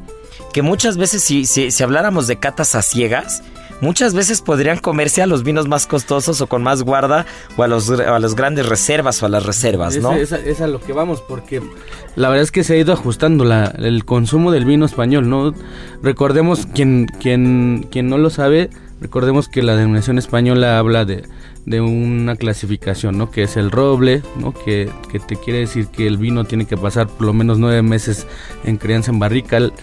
[0.53, 3.41] que muchas veces si, si, habláramos de catas a ciegas,
[3.79, 7.67] muchas veces podrían comerse a los vinos más costosos o con más guarda o a
[7.67, 10.13] los a grandes reservas o a las reservas, ¿no?
[10.13, 11.61] Es, es, es a lo que vamos porque
[12.15, 15.53] la verdad es que se ha ido ajustando la, el consumo del vino español, ¿no?
[16.03, 18.69] Recordemos quien quien quien no lo sabe,
[18.99, 21.23] recordemos que la denominación española habla de
[21.65, 23.29] de una clasificación, ¿no?
[23.29, 24.53] Que es el roble, ¿no?
[24.53, 27.81] Que, que, te quiere decir que el vino tiene que pasar por lo menos nueve
[27.81, 28.25] meses
[28.63, 29.57] en crianza en barrica.
[29.57, 29.73] El,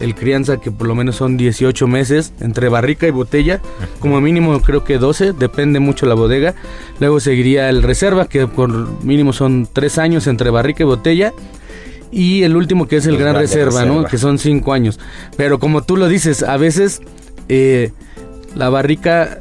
[0.00, 3.60] el, crianza que por lo menos son 18 meses entre barrica y botella.
[4.00, 6.54] Como mínimo creo que 12, depende mucho la bodega.
[6.98, 11.32] Luego seguiría el reserva, que por mínimo son 3 años entre barrica y botella.
[12.10, 14.04] Y el último que es el Los gran reserva, reserva, ¿no?
[14.04, 14.98] Que son 5 años.
[15.36, 17.02] Pero como tú lo dices, a veces
[17.48, 17.92] eh,
[18.54, 19.40] la barrica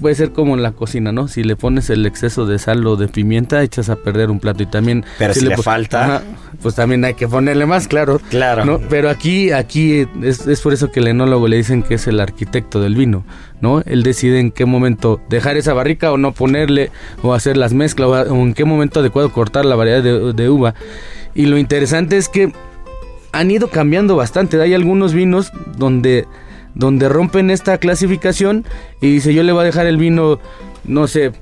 [0.00, 1.28] puede ser como en la cocina, ¿no?
[1.28, 4.62] Si le pones el exceso de sal o de pimienta, echas a perder un plato
[4.62, 5.04] y también...
[5.18, 6.04] Pero si, si le, le falta...
[6.04, 6.22] Ajá,
[6.62, 8.20] pues también hay que ponerle más, claro.
[8.30, 8.64] Claro.
[8.64, 8.78] ¿no?
[8.78, 12.20] Pero aquí, aquí es, es, por eso que el enólogo le dicen que es el
[12.20, 13.24] arquitecto del vino,
[13.60, 13.82] ¿no?
[13.84, 16.90] Él decide en qué momento dejar esa barrica o no ponerle,
[17.22, 20.74] o hacer las mezclas, o en qué momento adecuado cortar la variedad de, de uva.
[21.34, 22.52] Y lo interesante es que
[23.32, 24.60] han ido cambiando bastante.
[24.60, 26.26] Hay algunos vinos donde
[26.74, 28.64] donde rompen esta clasificación
[29.00, 30.40] y dice yo le voy a dejar el vino,
[30.84, 31.32] no sé,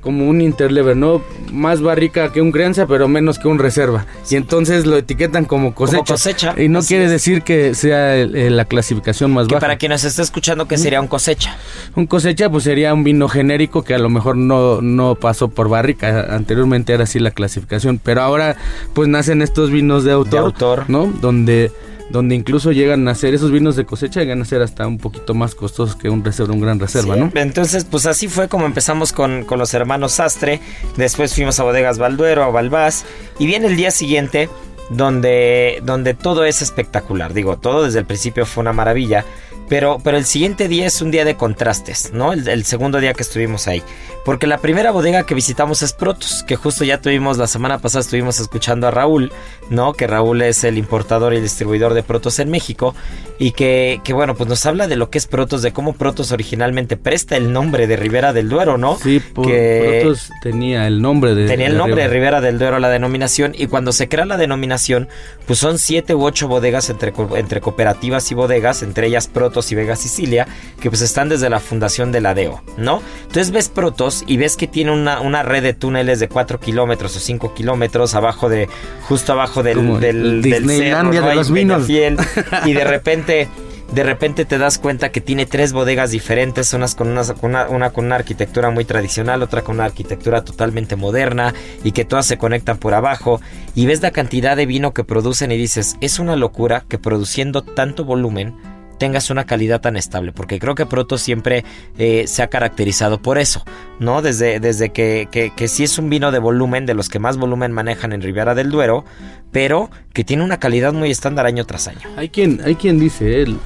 [0.00, 1.22] como un interlever, ¿no?
[1.52, 4.06] Más barrica que un crianza, pero menos que un reserva.
[4.30, 5.98] Y entonces lo etiquetan como cosecha.
[5.98, 6.54] Como cosecha.
[6.56, 7.10] Y no quiere es.
[7.10, 9.60] decir que sea la clasificación más que baja.
[9.60, 11.56] Para quien nos está escuchando, ¿qué sería un cosecha?
[11.96, 15.68] Un cosecha, pues sería un vino genérico que a lo mejor no, no pasó por
[15.68, 16.34] barrica.
[16.34, 18.00] Anteriormente era así la clasificación.
[18.02, 18.56] Pero ahora,
[18.94, 20.30] pues nacen estos vinos de autor.
[20.30, 20.84] De autor.
[20.88, 21.12] ¿No?
[21.20, 21.70] Donde
[22.10, 25.34] donde incluso llegan a ser esos vinos de cosecha, llegan a ser hasta un poquito
[25.34, 27.30] más costosos que un reserva, un gran reserva, sí, ¿no?
[27.34, 30.60] Entonces, pues así fue como empezamos con, con, los hermanos Sastre,
[30.96, 33.04] después fuimos a Bodegas Balduero, a Balbás,
[33.38, 34.48] y viene el día siguiente
[34.90, 39.24] donde, donde todo es espectacular, digo, todo desde el principio fue una maravilla,
[39.70, 42.32] pero, pero el siguiente día es un día de contrastes, ¿no?
[42.32, 43.84] El, el, segundo día que estuvimos ahí.
[44.24, 48.00] Porque la primera bodega que visitamos es Protos, que justo ya tuvimos, la semana pasada
[48.00, 49.30] estuvimos escuchando a Raúl,
[49.70, 49.92] ¿no?
[49.92, 52.96] Que Raúl es el importador y distribuidor de Protos en México.
[53.38, 56.32] Y que, que bueno, pues nos habla de lo que es Protos, de cómo Protos
[56.32, 58.98] originalmente presta el nombre de Ribera del Duero, ¿no?
[58.98, 61.46] Sí, por, que Protos tenía el nombre de...
[61.46, 63.54] Tenía el de nombre de Ribera del Duero, la denominación.
[63.56, 65.08] Y cuando se crea la denominación,
[65.46, 69.74] pues son siete u ocho bodegas entre, entre cooperativas y bodegas, entre ellas Protos y
[69.74, 70.46] Vega Sicilia,
[70.80, 73.02] que pues están desde la fundación de la DEO, ¿no?
[73.22, 77.16] Entonces ves Protos y ves que tiene una, una red de túneles de 4 kilómetros
[77.16, 78.68] o 5 kilómetros abajo de,
[79.02, 81.34] justo abajo del, Como del, el del cerro, de ¿no?
[81.34, 81.88] los vinos.
[82.66, 83.48] y de repente
[83.92, 87.68] de repente te das cuenta que tiene tres bodegas diferentes, unas con una, con una,
[87.68, 92.26] una, con una arquitectura muy tradicional, otra con una arquitectura totalmente moderna y que todas
[92.26, 93.40] se conectan por abajo
[93.74, 97.62] y ves la cantidad de vino que producen y dices, es una locura que produciendo
[97.62, 98.54] tanto volumen
[99.00, 101.64] tengas una calidad tan estable, porque creo que Proto siempre
[101.96, 103.64] eh, se ha caracterizado por eso,
[103.98, 104.20] ¿no?
[104.20, 107.38] Desde, desde que, que, que sí es un vino de volumen, de los que más
[107.38, 109.06] volumen manejan en Ribera del Duero,
[109.52, 112.00] pero que tiene una calidad muy estándar año tras año.
[112.18, 113.56] Hay quien, hay quien dice, él,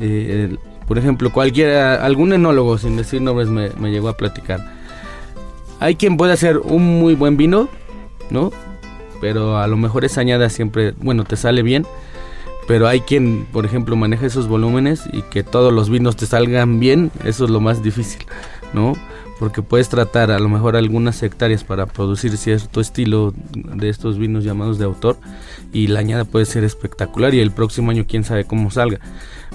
[0.00, 0.56] eh,
[0.88, 4.74] por ejemplo, cualquiera, algún enólogo, sin decir nombres, me, me llegó a platicar.
[5.78, 7.68] Hay quien puede hacer un muy buen vino,
[8.28, 8.50] ¿no?
[9.20, 11.86] Pero a lo mejor esa añada siempre, bueno, te sale bien
[12.66, 16.80] pero hay quien, por ejemplo, maneja esos volúmenes y que todos los vinos te salgan
[16.80, 18.24] bien, eso es lo más difícil,
[18.72, 18.94] ¿no?
[19.38, 24.44] Porque puedes tratar a lo mejor algunas hectáreas para producir cierto estilo de estos vinos
[24.44, 25.18] llamados de autor
[25.72, 29.00] y la añada puede ser espectacular y el próximo año quién sabe cómo salga.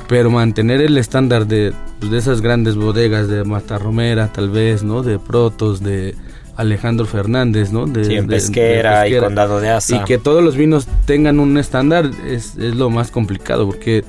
[0.07, 5.01] Pero mantener el estándar de, pues, de esas grandes bodegas de Matarromera tal vez, ¿no?
[5.01, 6.15] De Protos, de
[6.59, 7.85] Alejandro Fernández, ¿no?
[7.87, 9.17] De, Sí, en de- de Pesquera y.
[9.19, 9.95] Condado de Asa.
[9.95, 14.03] Y que todos los vinos tengan un estándar es, es lo más complicado porque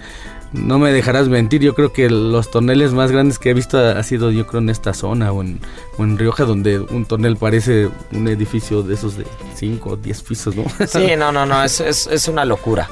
[0.53, 4.03] no me dejarás mentir, yo creo que los toneles más grandes que he visto ha
[4.03, 5.61] sido yo creo en esta zona o en,
[5.97, 9.25] o en Rioja donde un tonel parece un edificio de esos de
[9.55, 10.65] 5 o 10 pisos, ¿no?
[10.89, 12.89] Sí, no, no, no, es, es, es una locura.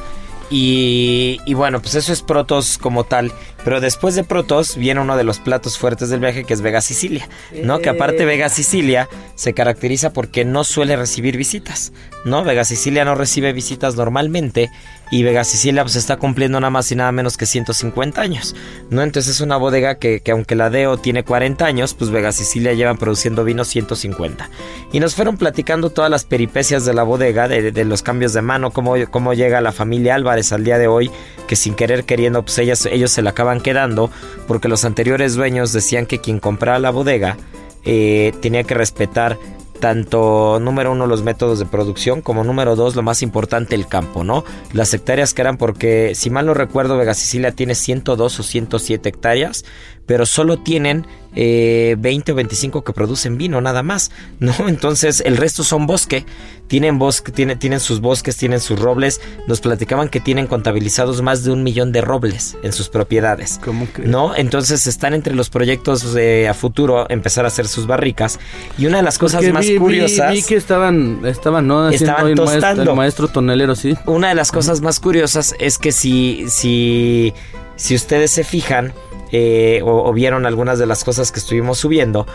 [0.51, 3.33] Y, y bueno, pues eso es Protos como tal.
[3.69, 6.81] Pero después de Protos viene uno de los platos fuertes del viaje que es Vega
[6.81, 7.29] Sicilia.
[7.65, 7.81] ¿No?
[7.81, 11.93] Que aparte Vega Sicilia se caracteriza porque no suele recibir visitas.
[12.25, 12.45] ¿No?
[12.45, 14.71] Vega Sicilia no recibe visitas normalmente.
[15.11, 18.55] Y Vega Sicilia pues está cumpliendo nada más y nada menos que 150 años.
[18.91, 19.03] ¿No?
[19.03, 22.75] Entonces es una bodega que, que aunque la DEO tiene 40 años, pues Vega Sicilia
[22.75, 24.51] llevan produciendo vino 150.
[24.93, 28.43] Y nos fueron platicando todas las peripecias de la bodega, de, de los cambios de
[28.43, 31.11] mano, cómo, cómo llega la familia Álvarez al día de hoy,
[31.47, 34.11] que sin querer queriendo, pues ellas, ellos se la acaban quedando,
[34.47, 37.37] porque los anteriores dueños decían que quien comprara la bodega
[37.85, 39.39] eh, tenía que respetar
[39.81, 44.25] tanto número uno los métodos de producción como número dos lo más importante el campo,
[44.25, 44.45] ¿no?
[44.73, 49.09] Las hectáreas que eran porque si mal no recuerdo Vega Sicilia tiene 102 o 107
[49.09, 49.65] hectáreas,
[50.09, 51.07] pero solo tienen
[51.37, 54.53] eh, 20 o 25 que producen vino nada más, ¿no?
[54.69, 56.25] Entonces el resto son bosque,
[56.67, 61.45] tienen bosque, tiene- tienen sus bosques, tienen sus robles, nos platicaban que tienen contabilizados más
[61.45, 63.61] de un millón de robles en sus propiedades.
[63.65, 64.11] ¿Cómo crees?
[64.11, 64.35] ¿No?
[64.35, 68.41] Entonces están entre los proyectos de a futuro empezar a hacer sus barricas.
[68.79, 70.33] Y una de las cosas Porque más vi- vi- curiosas.
[70.33, 71.89] Vi, que estaban, estaban, ¿no?
[71.91, 72.83] Estaban tostando.
[72.83, 73.95] el maestro tonelero, sí.
[74.07, 77.33] Una de las cosas más curiosas es que si, si,
[77.77, 78.93] si ustedes se fijan
[79.33, 82.27] eh, o, o vieron algunas de las cosas que estuvimos subiendo,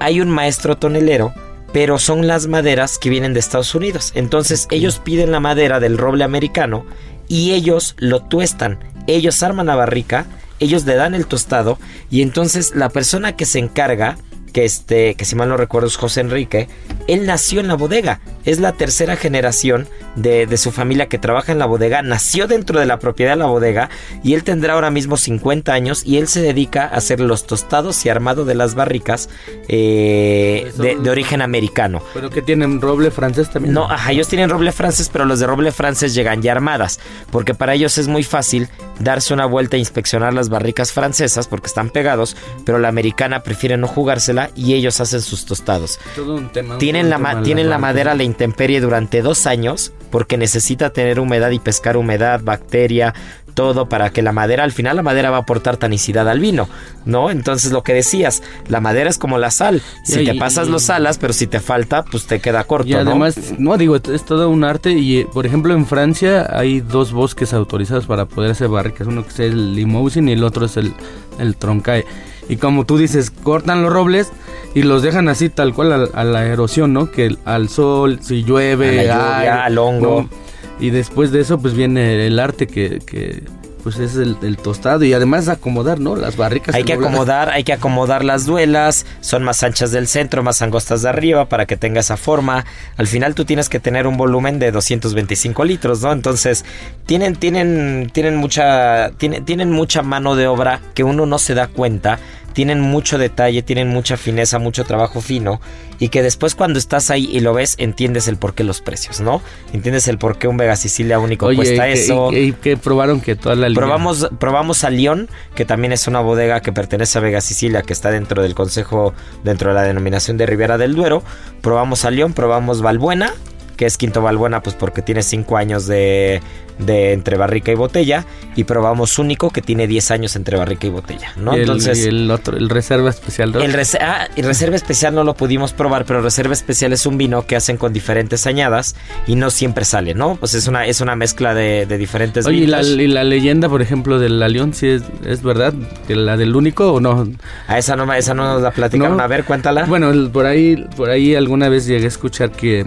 [0.00, 1.32] hay un maestro tonelero,
[1.72, 4.12] pero son las maderas que vienen de Estados Unidos.
[4.14, 6.86] Entonces ellos piden la madera del roble americano
[7.28, 8.78] y ellos lo tuestan.
[9.06, 10.26] Ellos arman la barrica,
[10.60, 11.78] ellos le dan el tostado
[12.10, 14.18] y entonces la persona que se encarga
[14.58, 16.66] que este, que si mal no recuerdo es José Enrique,
[17.06, 19.86] él nació en la bodega, es la tercera generación
[20.16, 23.36] de, de su familia que trabaja en la bodega, nació dentro de la propiedad de
[23.36, 23.88] la bodega
[24.24, 28.04] y él tendrá ahora mismo 50 años y él se dedica a hacer los tostados
[28.04, 29.28] y armado de las barricas
[29.68, 32.02] eh, de, de origen americano.
[32.12, 33.72] Pero que tienen roble francés también.
[33.72, 36.98] No, ajá, ellos tienen roble francés, pero los de roble francés llegan ya armadas,
[37.30, 41.68] porque para ellos es muy fácil darse una vuelta e inspeccionar las barricas francesas porque
[41.68, 45.98] están pegados, pero la americana prefiere no jugársela y ellos hacen sus tostados.
[46.16, 46.74] Todo un tema.
[46.74, 50.90] un Tienen la, tema tienen la madera a la intemperie durante dos años porque necesita
[50.90, 53.14] tener humedad y pescar humedad, bacteria,
[53.54, 56.68] todo para que la madera, al final la madera va a aportar tanicidad al vino,
[57.04, 57.28] ¿no?
[57.30, 60.68] Entonces lo que decías, la madera es como la sal, si Y- te y- pasas
[60.68, 63.00] los salas, pero si te falta, pues te queda corto, Y ¿no?
[63.00, 67.10] además, no, digo, es todo un arte y, eh, por ejemplo, en Francia hay dos
[67.12, 69.08] bosques autorizados para poder hacer barricas.
[69.08, 70.92] Uno que es el Limousin y el otro es el,
[71.40, 72.04] el Troncae.
[72.48, 74.32] Y como tú dices, cortan los robles
[74.74, 77.10] y los dejan así tal cual a, a la erosión, ¿no?
[77.10, 80.22] Que al sol, si llueve, A la lluvia, al hongo.
[80.22, 80.48] ¿no?
[80.80, 83.42] Y después de eso, pues viene el arte que, que
[83.88, 86.14] pues es el, el tostado y además acomodar, ¿no?
[86.14, 86.74] Las barricas.
[86.74, 91.00] Hay que acomodar, hay que acomodar las duelas, son más anchas del centro, más angostas
[91.00, 92.66] de arriba para que tenga esa forma.
[92.98, 96.12] Al final tú tienes que tener un volumen de 225 litros, ¿no?
[96.12, 96.66] Entonces,
[97.06, 101.68] tienen, tienen, tienen mucha, tienen, tienen mucha mano de obra que uno no se da
[101.68, 102.18] cuenta.
[102.58, 105.60] Tienen mucho detalle, tienen mucha fineza, mucho trabajo fino.
[106.00, 109.20] Y que después cuando estás ahí y lo ves, entiendes el por qué los precios,
[109.20, 109.40] ¿no?
[109.72, 112.32] Entiendes el por qué un Vega Sicilia único Oye, cuesta y que- eso.
[112.32, 116.08] Y, y que probaron que toda la línea- Probamos, probamos a León, que también es
[116.08, 119.82] una bodega que pertenece a Vega Sicilia, que está dentro del consejo, dentro de la
[119.84, 121.22] denominación de Ribera del Duero.
[121.62, 123.34] Probamos a León, probamos Valbuena,
[123.78, 126.42] que es Quinto Valbuena, pues porque tiene 5 años de,
[126.78, 128.26] de entre barrica y botella.
[128.56, 131.52] Y probamos Único, que tiene 10 años entre barrica y botella, ¿no?
[131.52, 132.04] Y el, Entonces.
[132.04, 133.52] y el otro, el reserva especial.
[133.52, 133.60] ¿no?
[133.60, 137.16] El rese- ah, y reserva especial no lo pudimos probar, pero reserva especial es un
[137.16, 138.96] vino que hacen con diferentes añadas
[139.28, 140.34] y no siempre sale, ¿no?
[140.36, 142.98] Pues es una, es una mezcla de, de diferentes Oye, ¿y la, vinos.
[142.98, 145.72] y la leyenda, por ejemplo, del León, sí es, es verdad?
[146.08, 147.28] ¿Que ¿La del único o no?
[147.68, 149.16] A esa no, esa no nos la platicaron.
[149.18, 149.22] No.
[149.22, 149.84] A ver, cuéntala.
[149.84, 152.84] Bueno, por ahí, por ahí alguna vez llegué a escuchar que,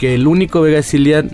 [0.00, 1.26] que el único Vega Sicilia,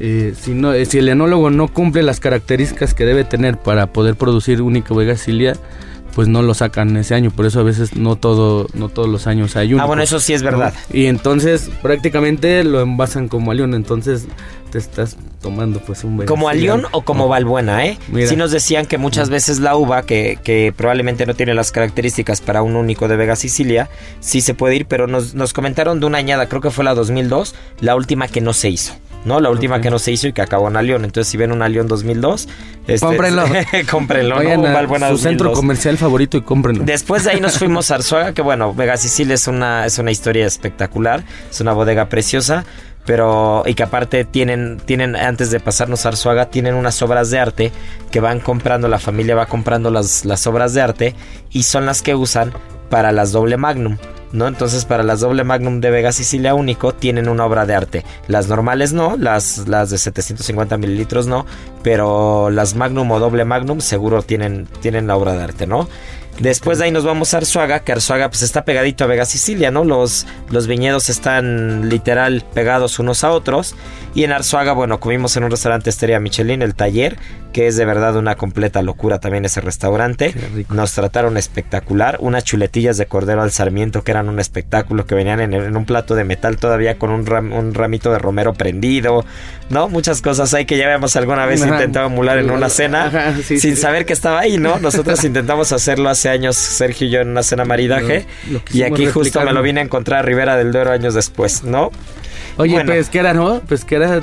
[0.00, 3.86] eh, si, no, eh, si el enólogo no cumple las características que debe tener para
[3.86, 5.54] poder producir único Vega Sicilia,
[6.16, 9.26] pues no lo sacan ese año, por eso a veces no todo no todos los
[9.26, 9.82] años hay uno.
[9.82, 10.72] Ah, bueno, eso sí es verdad.
[10.90, 14.26] Y entonces prácticamente lo envasan como alión, entonces
[14.70, 17.98] te estás tomando pues un ¿Como alión o como valbuena, eh?
[18.26, 22.40] Sí nos decían que muchas veces la uva, que, que, probablemente no tiene las características
[22.40, 23.90] para un único de Vega Sicilia,
[24.20, 26.94] sí se puede ir, pero nos, nos comentaron de una añada, creo que fue la
[26.94, 28.94] 2002, la última que no se hizo.
[29.26, 29.40] ¿No?
[29.40, 31.04] La última que no se hizo y que acabó en Alión.
[31.04, 32.48] Entonces, si ven un Alión 2002,
[32.86, 33.44] este, cómprenlo.
[33.90, 35.08] cómprenlo, ¿no?
[35.10, 36.84] su centro comercial favorito y cómprenlo.
[36.84, 40.12] Después de ahí nos fuimos a Arzuaga, que bueno, Vega Sicilia es una, es una
[40.12, 42.64] historia espectacular, es una bodega preciosa.
[43.04, 47.38] Pero, y que aparte tienen, tienen, antes de pasarnos a Arzuaga, tienen unas obras de
[47.38, 47.72] arte
[48.10, 51.14] que van comprando, la familia va comprando las, las obras de arte
[51.52, 52.52] y son las que usan
[52.90, 53.96] para las doble magnum.
[54.32, 54.48] ¿No?
[54.48, 58.04] Entonces para las doble magnum de Vega Sicilia único tienen una obra de arte.
[58.28, 61.46] Las normales no, las, las de 750 mililitros no,
[61.82, 65.88] pero las magnum o doble magnum seguro tienen, tienen la obra de arte, ¿no?
[66.38, 69.70] Después de ahí nos vamos a Arzuaga, que Arzuaga pues está pegadito a Vega Sicilia,
[69.70, 69.84] ¿no?
[69.84, 73.74] Los, los viñedos están literal pegados unos a otros.
[74.14, 77.16] Y en Arzuaga, bueno, comimos en un restaurante Estrella Michelin, el taller,
[77.56, 80.34] que es de verdad una completa locura también ese restaurante.
[80.68, 82.18] Nos trataron espectacular.
[82.20, 86.14] Unas chuletillas de cordero al sarmiento que eran un espectáculo, que venían en, un plato
[86.14, 89.24] de metal todavía con un, un, ramito de romero prendido,
[89.70, 89.88] ¿no?
[89.88, 94.04] Muchas cosas ahí que ya habíamos alguna vez intentado emular en una cena sin saber
[94.04, 94.78] que estaba ahí, ¿no?
[94.78, 98.26] Nosotros intentamos hacerlo hace años, Sergio y yo, en una cena maridaje.
[98.70, 101.90] y aquí justo me lo vine a encontrar a Rivera del Duero años después, ¿no?
[102.58, 103.60] Oye, pesquera, ¿no?
[103.60, 104.20] Pesquera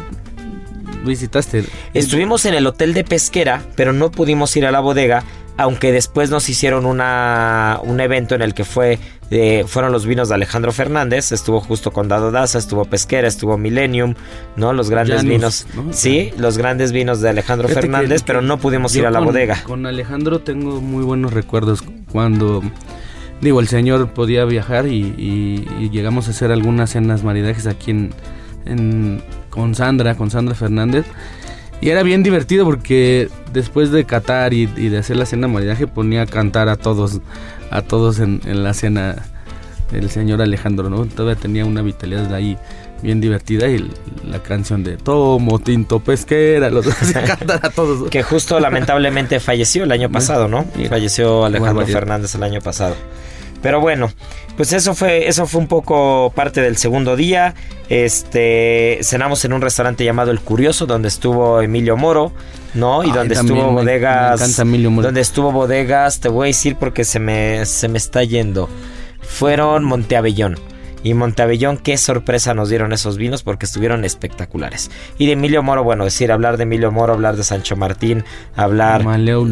[1.03, 1.65] visitaste.
[1.93, 5.23] Estuvimos en el hotel de pesquera, pero no pudimos ir a la bodega
[5.55, 8.97] aunque después nos hicieron una, un evento en el que fue
[9.29, 13.57] eh, fueron los vinos de Alejandro Fernández, estuvo justo con Dado Daza, estuvo Pesquera, estuvo
[13.57, 14.13] Millennium,
[14.55, 14.73] ¿no?
[14.73, 19.11] Los grandes vinos, sí, los grandes vinos de Alejandro Fernández, pero no pudimos ir a
[19.11, 19.63] la bodega.
[19.63, 22.61] Con Alejandro tengo muy buenos recuerdos cuando
[23.41, 27.91] digo, el señor podía viajar y, llegamos a hacer algunas cenas maridajes aquí
[28.65, 29.23] en,
[29.53, 31.05] con Sandra, con Sandra Fernández.
[31.79, 36.23] Y era bien divertido porque después de catar y, de hacer la cena maridaje ponía
[36.23, 37.19] a cantar a todos,
[37.69, 39.23] a todos en, la cena
[39.91, 41.05] el señor Alejandro, ¿no?
[41.05, 42.57] Todavía tenía una vitalidad de ahí
[43.03, 43.91] bien divertida y
[44.25, 48.09] la canción de Tomo Tinto Pesquera, los hacía cantar a todos.
[48.09, 50.65] Que justo lamentablemente falleció el año pasado, ¿no?
[50.89, 52.95] Falleció Alejandro Fernández el año pasado.
[53.63, 54.11] Pero bueno,
[54.57, 57.55] pues eso fue, eso fue un poco parte del segundo día.
[57.89, 62.33] Este, cenamos en un restaurante llamado El Curioso, donde estuvo Emilio Moro,
[62.73, 63.03] ¿no?
[63.03, 64.57] Y donde estuvo bodegas.
[64.59, 68.69] donde estuvo bodegas, te voy a decir porque se me, se me está yendo.
[69.21, 70.72] Fueron Monteabellón
[71.03, 74.89] y Montavellón, qué sorpresa nos dieron esos vinos porque estuvieron espectaculares.
[75.17, 78.23] Y de Emilio Moro, bueno, decir, hablar de Emilio Moro, hablar de Sancho Martín,
[78.55, 79.03] hablar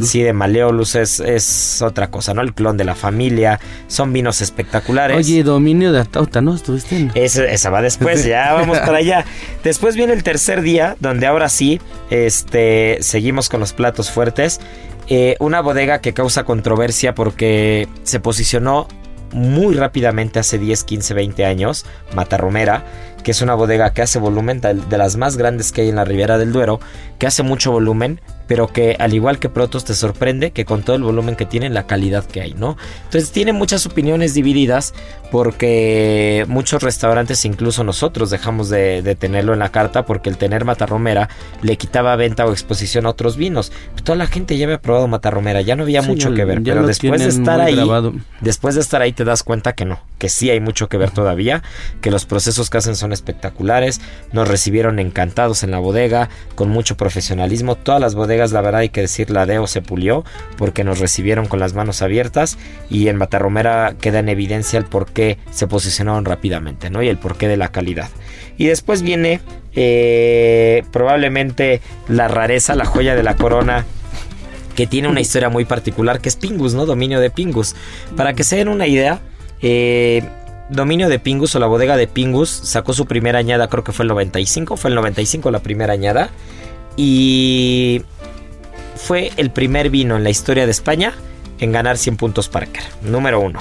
[0.03, 2.41] sí de Maleolus es, es otra cosa, ¿no?
[2.41, 5.17] El clon de la familia, son vinos espectaculares.
[5.17, 6.55] Oye, dominio de Atauta, ¿no?
[6.55, 7.11] ¿Estuviste en?
[7.15, 9.25] esa va después, ya vamos para allá.
[9.63, 14.61] Después viene el tercer día, donde ahora sí, este, seguimos con los platos fuertes.
[15.07, 18.87] Eh, una bodega que causa controversia porque se posicionó
[19.31, 22.83] muy rápidamente hace 10, 15, 20 años, Matarromera,
[23.23, 26.05] que es una bodega que hace volumen de las más grandes que hay en la
[26.05, 26.79] Ribera del Duero,
[27.19, 28.19] que hace mucho volumen,
[28.51, 31.69] pero que al igual que Protos te sorprende que con todo el volumen que tiene,
[31.69, 32.75] la calidad que hay, ¿no?
[33.05, 34.93] Entonces tiene muchas opiniones divididas
[35.31, 41.29] porque muchos restaurantes, incluso nosotros, dejamos de, tenerlo en la carta porque el tener Matarromera
[41.61, 43.71] le quitaba venta o exposición a otros vinos.
[44.03, 47.21] Toda la gente ya había probado Matarromera, ya no había mucho que ver, pero después
[47.21, 47.79] de estar ahí,
[48.41, 51.11] después de estar ahí te das cuenta que no, que sí hay mucho que ver
[51.11, 51.63] todavía,
[52.01, 54.01] que los procesos que hacen son espectaculares,
[54.33, 58.89] nos recibieron encantados en la bodega, con mucho profesionalismo, todas las bodegas la verdad hay
[58.89, 60.25] que decir, la Deo se pulió
[60.57, 62.57] porque nos recibieron con las manos abiertas
[62.89, 67.03] y en Matarromera queda en evidencia el por qué se posicionaron rápidamente, ¿no?
[67.03, 68.09] Y el porqué de la calidad.
[68.57, 69.39] Y después viene
[69.75, 73.85] eh, probablemente la rareza, la joya de la corona
[74.75, 76.85] que tiene una historia muy particular que es Pingus, ¿no?
[76.85, 77.75] Dominio de Pingus.
[78.15, 79.19] Para que se den una idea,
[79.61, 80.23] eh,
[80.69, 84.03] Dominio de Pingus o la bodega de Pingus sacó su primera añada, creo que fue
[84.03, 86.29] el 95, fue el 95 la primera añada.
[86.95, 88.03] Y
[89.01, 91.13] fue el primer vino en la historia de España
[91.59, 92.83] en ganar 100 puntos Parker.
[93.01, 93.59] Número uno.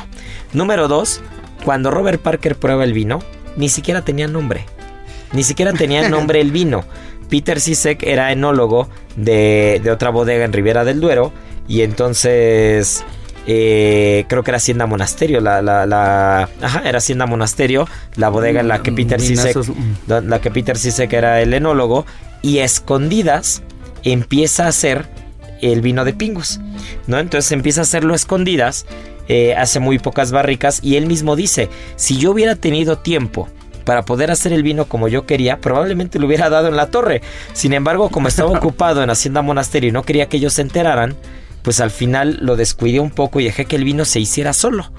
[0.52, 1.20] Número dos,
[1.64, 3.20] cuando Robert Parker prueba el vino,
[3.56, 4.66] ni siquiera tenía nombre.
[5.32, 6.84] Ni siquiera tenía nombre el vino.
[7.28, 11.32] Peter Sisek era enólogo de, otra bodega en Ribera del Duero.
[11.68, 13.04] Y entonces
[13.46, 17.86] eh, creo que era Hacienda Monasterio, la, la, ajá, era Hacienda Monasterio,
[18.16, 19.56] la bodega en la que Peter Sisek,
[20.08, 22.06] la que Peter Sisek era el enólogo,
[22.42, 23.62] y escondidas
[24.02, 25.06] empieza a hacer
[25.62, 26.60] el vino de Pingus,
[27.06, 27.18] ¿no?
[27.18, 28.86] Entonces empieza a hacerlo a escondidas,
[29.28, 33.48] eh, hace muy pocas barricas y él mismo dice, si yo hubiera tenido tiempo
[33.84, 37.22] para poder hacer el vino como yo quería, probablemente lo hubiera dado en la torre.
[37.52, 41.16] Sin embargo, como estaba ocupado en Hacienda Monasterio y no quería que ellos se enteraran,
[41.62, 44.90] pues al final lo descuidé un poco y dejé que el vino se hiciera solo.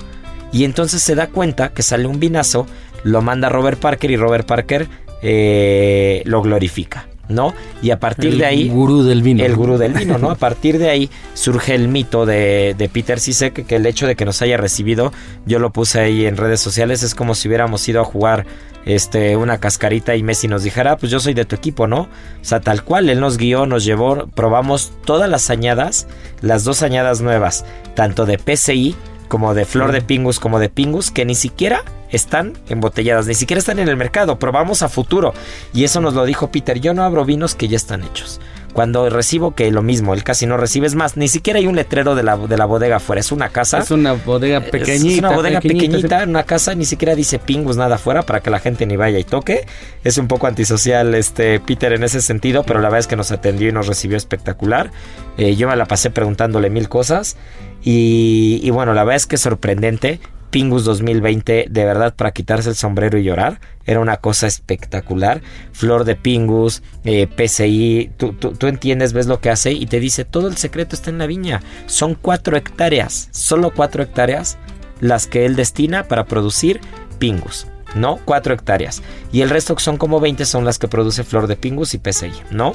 [0.53, 2.67] Y entonces se da cuenta que sale un vinazo,
[3.03, 4.87] lo manda Robert Parker y Robert Parker
[5.21, 7.07] eh, lo glorifica.
[7.31, 7.53] ¿No?
[7.81, 8.63] Y a partir de ahí...
[8.63, 9.43] El gurú del vino.
[9.43, 10.31] El gurú del vino, ¿no?
[10.31, 14.15] A partir de ahí surge el mito de, de Peter Sisek, que el hecho de
[14.15, 15.11] que nos haya recibido,
[15.45, 18.45] yo lo puse ahí en redes sociales, es como si hubiéramos ido a jugar
[18.85, 22.01] este, una cascarita y Messi nos dijera, ah, pues yo soy de tu equipo, ¿no?
[22.01, 22.09] O
[22.43, 26.07] sea, tal cual, él nos guió, nos llevó, probamos todas las añadas,
[26.41, 27.65] las dos añadas nuevas,
[27.95, 28.95] tanto de PCI
[29.27, 33.59] como de Flor de Pingus, como de Pingus, que ni siquiera están embotelladas, ni siquiera
[33.59, 35.33] están en el mercado, probamos a futuro.
[35.73, 38.39] Y eso nos lo dijo Peter, yo no abro vinos que ya están hechos.
[38.73, 42.15] Cuando recibo que lo mismo, él casi no recibes más, ni siquiera hay un letrero
[42.15, 43.79] de la, de la bodega afuera, es una casa.
[43.79, 45.13] Es una bodega pequeñita.
[45.13, 48.59] Es una bodega pequeñita, una casa, ni siquiera dice pingus nada afuera para que la
[48.59, 49.67] gente ni vaya y toque.
[50.05, 53.31] Es un poco antisocial este Peter en ese sentido, pero la verdad es que nos
[53.31, 54.91] atendió y nos recibió espectacular.
[55.37, 57.35] Eh, yo me la pasé preguntándole mil cosas
[57.83, 62.69] y, y bueno, la verdad es que es sorprendente Pingus 2020, de verdad para quitarse
[62.69, 63.59] el sombrero y llorar.
[63.85, 65.41] Era una cosa espectacular.
[65.71, 70.25] Flor de Pingus, eh, PCI, tú, tú, entiendes, ves lo que hace y te dice,
[70.25, 71.61] todo el secreto está en la viña.
[71.87, 74.57] Son cuatro hectáreas, solo cuatro hectáreas
[74.99, 76.81] las que él destina para producir
[77.17, 77.67] Pingus.
[77.95, 78.19] ¿No?
[78.23, 79.01] Cuatro hectáreas.
[79.33, 81.97] Y el resto que son como 20 son las que produce Flor de Pingus y
[81.97, 82.73] PCI, ¿no?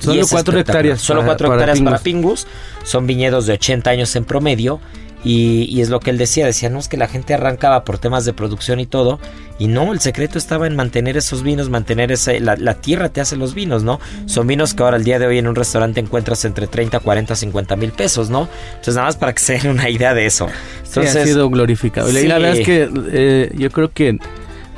[0.00, 1.00] Solo cuatro hectáreas.
[1.00, 2.46] Solo cuatro hectáreas para Pingus.
[2.84, 4.80] Son viñedos de 80 años en promedio
[5.24, 8.24] y, es lo que él decía, decía, no, es que la gente arrancaba por temas
[8.24, 9.18] de producción y todo,
[9.58, 13.36] y no, el secreto estaba en mantener esos vinos, mantener ese, la, tierra te hace
[13.36, 14.00] los vinos, ¿no?
[14.26, 17.34] Son vinos que ahora el día de hoy en un restaurante encuentras entre 30, 40,
[17.34, 18.48] 50 mil pesos, ¿no?
[18.68, 20.48] Entonces nada más para que se den una idea de eso.
[20.84, 22.10] Entonces, ha sido glorificado.
[22.10, 24.18] Y la verdad es que eh, yo creo que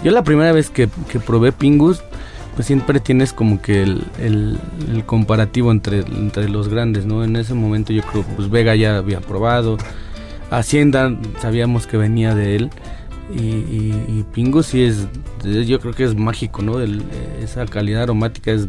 [0.05, 0.89] yo la primera vez que,
[1.27, 2.03] probé Pingus,
[2.55, 4.59] pues siempre tienes como que el, el,
[5.05, 7.25] comparativo entre, entre los grandes, ¿no?
[7.25, 9.79] En ese momento yo creo, pues Vega ya había probado.
[10.51, 12.71] Hacienda sabíamos que venía de él.
[13.35, 15.09] Y, y, Pingo sí es,
[15.43, 16.81] yo creo que es mágico, ¿no?
[16.81, 18.69] esa calidad aromática es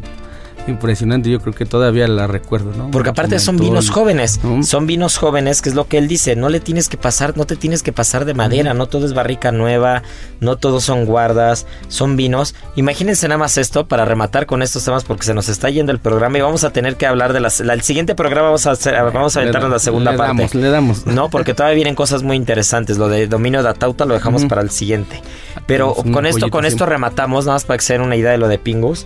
[0.71, 2.91] impresionante, yo creo que todavía la recuerdo, ¿no?
[2.91, 6.49] Porque aparte son vinos jóvenes, son vinos jóvenes, que es lo que él dice, no
[6.49, 9.51] le tienes que pasar, no te tienes que pasar de madera, no todo es barrica
[9.51, 10.03] nueva,
[10.39, 12.55] no todos son guardas, son vinos.
[12.75, 15.99] Imagínense nada más esto para rematar con estos temas porque se nos está yendo el
[15.99, 18.95] programa y vamos a tener que hablar de las el siguiente programa vamos a hacer
[19.13, 20.37] vamos a aventarnos la segunda le parte.
[20.37, 21.05] Damos, le damos.
[21.05, 24.61] No, porque todavía vienen cosas muy interesantes, lo de dominio de Atauta lo dejamos para
[24.61, 25.21] el siguiente.
[25.65, 28.37] Pero con esto con esto rematamos nada más para que se den una idea de
[28.37, 29.05] lo de Pingus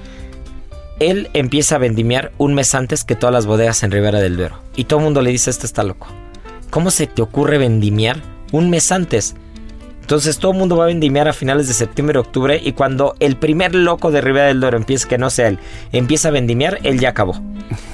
[1.01, 4.59] él empieza a vendimiar un mes antes que todas las bodegas en Ribera del Duero.
[4.75, 6.07] Y todo el mundo le dice, este está loco.
[6.69, 8.21] ¿Cómo se te ocurre vendimiar
[8.51, 9.35] un mes antes?
[10.01, 13.35] Entonces todo el mundo va a vendimiar a finales de septiembre, octubre y cuando el
[13.35, 15.59] primer loco de Ribera del Duero empieza, que no sea él,
[15.91, 17.39] empieza a vendimiar, él ya acabó.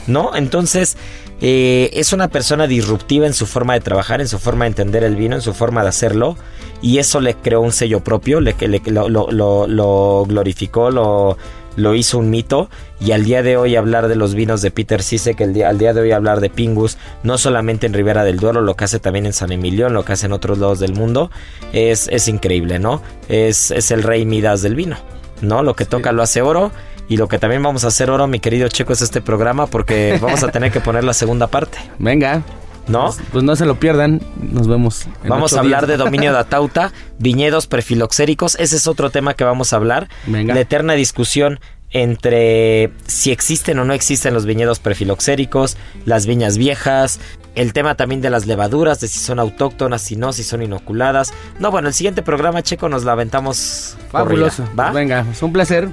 [0.08, 0.36] ¿No?
[0.36, 0.98] Entonces
[1.42, 5.04] eh, es una persona disruptiva en su forma de trabajar, en su forma de entender
[5.04, 6.38] el vino, en su forma de hacerlo
[6.82, 11.38] y eso le creó un sello propio, le, le lo, lo, lo glorificó, lo
[11.78, 12.70] lo hizo un mito
[13.00, 15.78] y al día de hoy hablar de los vinos de Peter Sisek, el día, al
[15.78, 19.00] día de hoy hablar de Pingus, no solamente en Ribera del Duero, lo que hace
[19.00, 21.32] también en San Emilio, lo que hace en otros lados del mundo,
[21.72, 23.02] es, es increíble, ¿no?
[23.30, 24.98] Es, es el rey Midas del vino,
[25.42, 25.64] ¿no?
[25.64, 26.72] Lo que toca lo hace oro.
[27.10, 30.20] Y lo que también vamos a hacer oro, mi querido Checo, es este programa porque
[30.22, 31.78] vamos a tener que poner la segunda parte.
[32.00, 32.44] Venga.
[32.88, 33.06] ¿No?
[33.06, 34.22] Pues, pues, no se lo pierdan.
[34.42, 35.08] Nos vemos.
[35.28, 38.56] vamos a hablar de dominio de Atauta, viñedos prefiloxéricos.
[38.56, 40.08] Ese es otro tema que vamos a hablar.
[40.26, 40.54] Venga.
[40.54, 41.60] La eterna discusión
[41.92, 47.20] entre si existen o no existen los viñedos prefiloxéricos, las viñas viejas,
[47.56, 51.34] el tema también de las levaduras, de si son autóctonas, si no, si son inoculadas.
[51.60, 53.98] No, bueno, el siguiente programa, Checo, nos la aventamos.
[54.12, 54.68] Fabuloso.
[54.78, 54.92] ¿va?
[54.92, 55.90] venga, es un placer.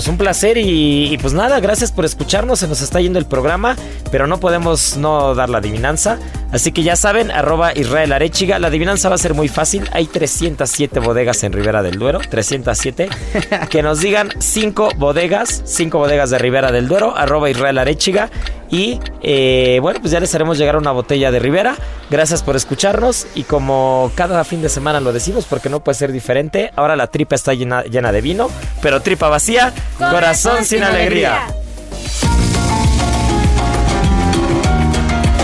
[0.00, 3.76] Pues un placer y, pues nada, gracias por escucharnos, se nos está yendo el programa,
[4.10, 6.18] pero no podemos no dar la adivinanza.
[6.52, 8.58] Así que ya saben, arroba Israel Arechiga.
[8.58, 9.88] La adivinanza va a ser muy fácil.
[9.92, 12.20] Hay 307 bodegas en Ribera del Duero.
[12.28, 13.08] 307.
[13.70, 15.62] que nos digan 5 bodegas.
[15.64, 17.16] 5 bodegas de Ribera del Duero.
[17.16, 18.30] Arroba Israel Arechiga.
[18.70, 21.76] Y eh, bueno, pues ya les haremos llegar una botella de Ribera.
[22.10, 23.26] Gracias por escucharnos.
[23.34, 26.70] Y como cada fin de semana lo decimos, porque no puede ser diferente.
[26.76, 28.48] Ahora la tripa está llena, llena de vino.
[28.82, 31.46] Pero tripa vacía, corazón, sin, alegría.